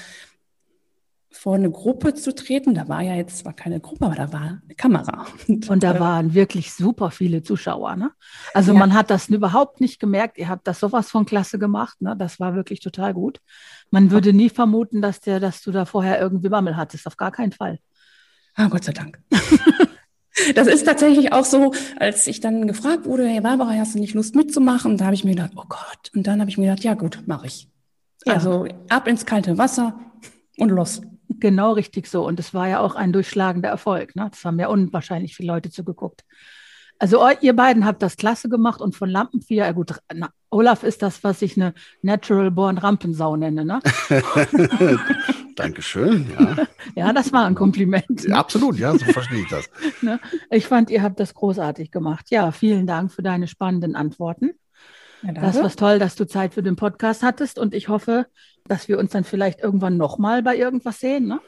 vor 1.32 1.56
eine 1.56 1.72
Gruppe 1.72 2.14
zu 2.14 2.36
treten. 2.36 2.74
Da 2.74 2.88
war 2.88 3.02
ja 3.02 3.16
jetzt 3.16 3.40
zwar 3.40 3.54
keine 3.54 3.80
Gruppe, 3.80 4.06
aber 4.06 4.16
da 4.16 4.34
war 4.34 4.42
eine 4.42 4.76
Kamera. 4.76 5.26
Und, 5.48 5.84
da 5.84 5.96
äh, 5.96 6.00
waren 6.00 6.34
wirklich 6.34 6.74
super 6.74 7.10
viele 7.10 7.42
Zuschauer. 7.42 7.96
Ne? 7.96 8.12
Also 8.54 8.74
ja. 8.74 8.80
man 8.80 8.94
hat 8.94 9.10
das 9.10 9.30
überhaupt 9.30 9.82
nicht 9.82 10.00
gemerkt. 10.00 10.38
Ihr 10.38 10.50
habt 10.50 10.68
das 10.68 10.80
sowas 10.80 11.10
von 11.10 11.26
klasse 11.26 11.58
gemacht. 11.58 12.02
Ne? 12.02 12.16
Das 12.18 12.40
war 12.40 12.56
wirklich 12.56 12.82
total 12.82 13.14
gut. 13.14 13.40
Man 13.90 14.12
würde 14.12 14.34
nie 14.34 14.50
vermuten, 14.50 15.02
dass, 15.02 15.22
der, 15.22 15.40
dass 15.40 15.62
du 15.62 15.72
da 15.72 15.86
vorher 15.86 16.20
irgendwie 16.20 16.50
Bammel 16.50 16.76
hattest. 16.76 17.08
Auf 17.08 17.18
gar 17.18 17.32
keinen 17.32 17.54
Fall. 17.54 17.80
Ah, 18.56 18.68
Gott 18.68 18.84
sei 18.84 18.92
Dank. 18.92 19.20
Das 20.56 20.68
ist 20.68 20.86
tatsächlich 20.86 21.34
auch 21.34 21.44
so, 21.44 21.74
als 21.98 22.26
ich 22.26 22.40
dann 22.40 22.66
gefragt 22.66 23.06
wurde, 23.06 23.28
hey 23.28 23.42
Barbara, 23.42 23.74
hast 23.74 23.96
du 23.96 24.00
nicht 24.00 24.14
Lust 24.14 24.34
mitzumachen? 24.34 24.98
Da 24.98 25.06
habe 25.06 25.14
ich 25.14 25.26
mir 25.26 25.32
gedacht, 25.32 25.52
oh 25.56 25.66
Gott. 25.68 26.10
Und 26.16 26.26
dann 26.26 26.40
habe 26.40 26.50
ich 26.50 26.58
mir 26.58 26.70
gedacht, 26.70 26.84
ja 26.84 26.94
gut, 26.94 27.24
mache 27.26 27.48
ich. 27.48 27.70
Ja. 28.26 28.36
Also 28.36 28.66
ab 28.88 29.08
ins 29.08 29.26
kalte 29.26 29.58
Wasser 29.58 30.00
und 30.58 30.70
los. 30.70 31.02
Genau 31.40 31.74
richtig 31.74 32.08
so. 32.08 32.26
Und 32.26 32.40
es 32.40 32.54
war 32.54 32.68
ja 32.68 32.80
auch 32.80 32.96
ein 32.96 33.14
durchschlagender 33.14 33.70
Erfolg. 33.70 34.16
Ne? 34.16 34.28
Das 34.30 34.44
haben 34.46 34.60
ja 34.60 34.68
unwahrscheinlich 34.68 35.36
viele 35.36 35.54
Leute 35.54 35.70
zugeguckt. 35.70 36.24
Also 37.00 37.20
ihr 37.42 37.56
beiden 37.56 37.84
habt 37.86 38.04
das 38.04 38.16
klasse 38.16 38.48
gemacht 38.48 38.80
und 38.80 38.96
von 38.96 39.10
Lampenvieh, 39.10 39.56
ja 39.56 39.72
gut, 39.72 39.96
na, 40.14 40.30
Olaf 40.52 40.84
ist 40.84 41.02
das, 41.02 41.24
was 41.24 41.42
ich 41.42 41.58
eine 41.58 41.74
Natural 42.04 42.52
Born 42.52 42.78
Rampensau 42.78 43.36
nenne, 43.38 43.66
ne? 43.66 43.80
Dankeschön, 45.56 46.28
ja. 46.40 46.56
ja, 46.96 47.14
das 47.14 47.34
war 47.34 47.46
ein 47.46 47.56
Kompliment. 47.56 48.28
Ne? 48.28 48.36
Absolut, 48.36 48.78
ja, 48.78 48.92
so 48.96 49.06
verstehe 49.06 49.42
ich 49.42 49.50
das. 49.50 49.68
ne? 50.02 50.20
Ich 50.52 50.68
fand, 50.68 50.92
ihr 50.92 51.02
habt 51.02 51.20
das 51.20 51.34
großartig 51.34 51.90
gemacht. 51.90 52.30
Ja, 52.30 52.52
vielen 52.52 52.86
Dank 52.86 53.12
für 53.12 53.24
deine 53.24 53.48
spannenden 53.48 53.96
Antworten. 53.96 54.52
Ja, 55.24 55.34
das 55.34 55.58
war 55.58 55.70
toll, 55.72 56.00
dass 56.00 56.16
du 56.16 56.26
Zeit 56.26 56.54
für 56.54 56.64
den 56.64 56.76
Podcast 56.76 57.24
hattest 57.24 57.60
und 57.60 57.74
ich 57.74 57.90
hoffe, 57.90 58.26
dass 58.68 58.88
wir 58.88 58.98
uns 58.98 59.12
dann 59.12 59.24
vielleicht 59.24 59.60
irgendwann 59.60 59.98
nochmal 59.98 60.42
bei 60.44 60.58
irgendwas 60.58 61.00
sehen. 61.00 61.28
Ne? 61.28 61.40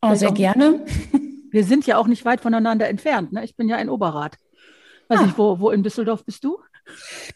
Oh, 0.00 0.14
sehr 0.14 0.30
auch, 0.30 0.34
gerne. 0.34 0.84
Wir 1.50 1.64
sind 1.64 1.86
ja 1.86 1.98
auch 1.98 2.06
nicht 2.06 2.24
weit 2.24 2.40
voneinander 2.40 2.88
entfernt. 2.88 3.32
Ne? 3.32 3.44
Ich 3.44 3.56
bin 3.56 3.68
ja 3.68 3.76
in 3.76 3.90
Oberrat. 3.90 4.38
Weiß 5.08 5.20
ah. 5.20 5.22
nicht, 5.26 5.36
wo, 5.36 5.60
wo 5.60 5.70
in 5.70 5.82
Düsseldorf 5.82 6.24
bist 6.24 6.44
du? 6.44 6.58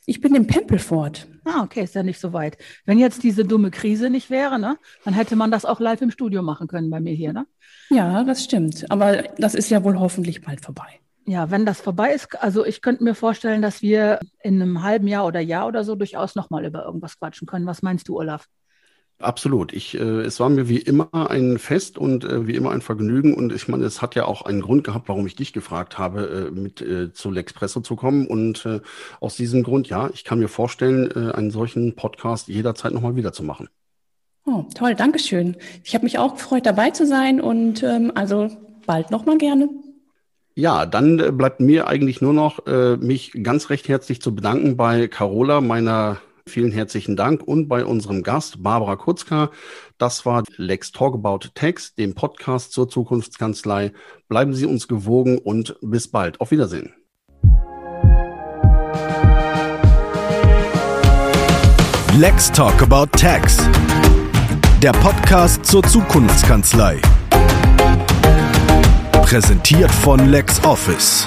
Ich 0.07 0.21
bin 0.21 0.35
in 0.35 0.47
Pempelfort. 0.47 1.27
Ah, 1.45 1.63
okay, 1.63 1.85
ist 1.85 1.95
ja 1.95 2.03
nicht 2.03 2.19
so 2.19 2.33
weit. 2.33 2.57
Wenn 2.85 2.99
jetzt 2.99 3.23
diese 3.23 3.45
dumme 3.45 3.71
Krise 3.71 4.11
nicht 4.11 4.31
wäre, 4.31 4.59
ne, 4.59 4.79
dann 5.05 5.15
hätte 5.15 5.37
man 5.37 5.51
das 5.51 5.65
auch 5.65 5.81
live 5.81 6.01
im 6.01 6.11
Studio 6.11 6.43
machen 6.43 6.67
können 6.67 6.91
bei 6.91 6.99
mir 6.99 7.13
hier, 7.13 7.33
ne? 7.33 7.47
Ja, 7.91 8.25
das 8.25 8.43
stimmt. 8.43 8.91
Aber 8.91 9.23
das 9.39 9.55
ist 9.55 9.71
ja 9.71 9.85
wohl 9.85 10.01
hoffentlich 10.01 10.41
bald 10.41 10.65
vorbei. 10.65 11.01
Ja, 11.29 11.51
wenn 11.51 11.67
das 11.67 11.81
vorbei 11.81 12.13
ist, 12.13 12.41
also 12.41 12.65
ich 12.65 12.81
könnte 12.83 13.03
mir 13.03 13.17
vorstellen, 13.17 13.61
dass 13.61 13.83
wir 13.83 14.21
in 14.43 14.63
einem 14.63 14.85
halben 14.85 15.09
Jahr 15.09 15.27
oder 15.27 15.41
Jahr 15.41 15.67
oder 15.67 15.83
so 15.83 15.97
durchaus 15.97 16.37
nochmal 16.37 16.65
über 16.65 16.85
irgendwas 16.85 17.19
quatschen 17.19 17.49
können. 17.49 17.67
Was 17.67 17.83
meinst 17.83 18.09
du, 18.09 18.17
Olaf? 18.17 18.47
Absolut. 19.19 19.73
Ich, 19.73 19.99
äh, 19.99 20.21
es 20.21 20.39
war 20.41 20.51
mir 20.51 20.69
wie 20.69 20.79
immer 20.79 21.31
ein 21.31 21.59
Fest 21.59 21.97
und 21.99 22.25
äh, 22.25 22.47
wie 22.47 22.55
immer 22.55 22.71
ein 22.71 22.83
Vergnügen. 22.83 23.35
Und 23.35 23.53
ich 23.53 23.67
meine, 23.67 23.85
es 23.85 24.03
hat 24.03 24.15
ja 24.15 24.27
auch 24.27 24.43
einen 24.43 24.61
Grund 24.61 24.85
gehabt, 24.85 25.09
warum 25.09 25.27
ich 25.27 25.35
dich 25.35 25.53
gefragt 25.53 25.99
habe, 25.99 26.49
äh, 26.49 26.51
mit 26.51 26.81
äh, 26.83 27.13
zu 27.13 27.31
L'Expresso 27.31 27.83
zu 27.83 27.97
kommen. 27.97 28.27
Und 28.27 28.67
äh, 28.67 28.81
aus 29.19 29.35
diesem 29.37 29.63
Grund, 29.63 29.89
ja, 29.89 30.11
ich 30.13 30.23
kann 30.23 30.39
mir 30.39 30.49
vorstellen, 30.49 31.11
äh, 31.11 31.33
einen 31.33 31.51
solchen 31.51 31.97
Podcast 31.97 32.49
jederzeit 32.49 32.93
nochmal 32.93 33.17
wieder 33.17 33.33
zu 33.33 33.43
machen. 33.43 33.69
Oh, 34.45 34.65
toll, 34.75 34.95
Dankeschön. 34.95 35.57
Ich 35.83 35.95
habe 35.95 36.05
mich 36.05 36.19
auch 36.19 36.35
gefreut, 36.35 36.67
dabei 36.67 36.91
zu 36.91 37.05
sein 37.07 37.41
und 37.41 37.83
ähm, 37.83 38.13
also 38.15 38.49
bald 38.87 39.11
nochmal 39.11 39.39
gerne. 39.39 39.69
Ja, 40.59 40.87
dann 40.87 41.19
äh, 41.19 41.33
bleibt 41.33 41.61
mir 41.61 41.87
eigentlich 41.87 42.23
nur 42.23 42.33
noch, 42.33 42.67
äh, 42.67 42.97
mich 42.97 43.33
ganz 43.43 43.69
recht 43.69 43.89
herzlich 43.89 44.23
zu 44.23 44.35
bedanken 44.35 44.75
bei 44.79 45.07
Carola, 45.07 45.61
meiner 45.61 46.17
vielen 46.49 46.73
herzlichen 46.73 47.15
Dank 47.15 47.43
und 47.43 47.69
bei 47.69 47.85
unserem 47.85 48.23
Gast 48.23 48.63
Barbara 48.63 48.97
Kutzka. 48.97 49.51
Das 49.99 50.25
war 50.25 50.45
Lex 50.57 50.93
Talk 50.93 51.15
About 51.15 51.51
Text, 51.55 51.99
dem 51.99 52.15
Podcast 52.15 52.73
zur 52.73 52.89
Zukunftskanzlei. 52.89 53.93
Bleiben 54.29 54.55
Sie 54.55 54.65
uns 54.65 54.89
gewogen 54.89 55.37
und 55.37 55.77
bis 55.83 56.09
bald. 56.09 56.41
Auf 56.41 56.53
Wiedersehen. 56.53 56.95
Lex 62.17 62.51
Talk 62.51 62.81
About 62.81 63.15
Tax. 63.19 63.59
Der 64.83 64.93
Podcast 64.93 65.67
zur 65.67 65.83
Zukunftskanzlei. 65.83 67.03
Präsentiert 69.27 69.91
von 69.91 70.21
LexOffice. 70.31 71.27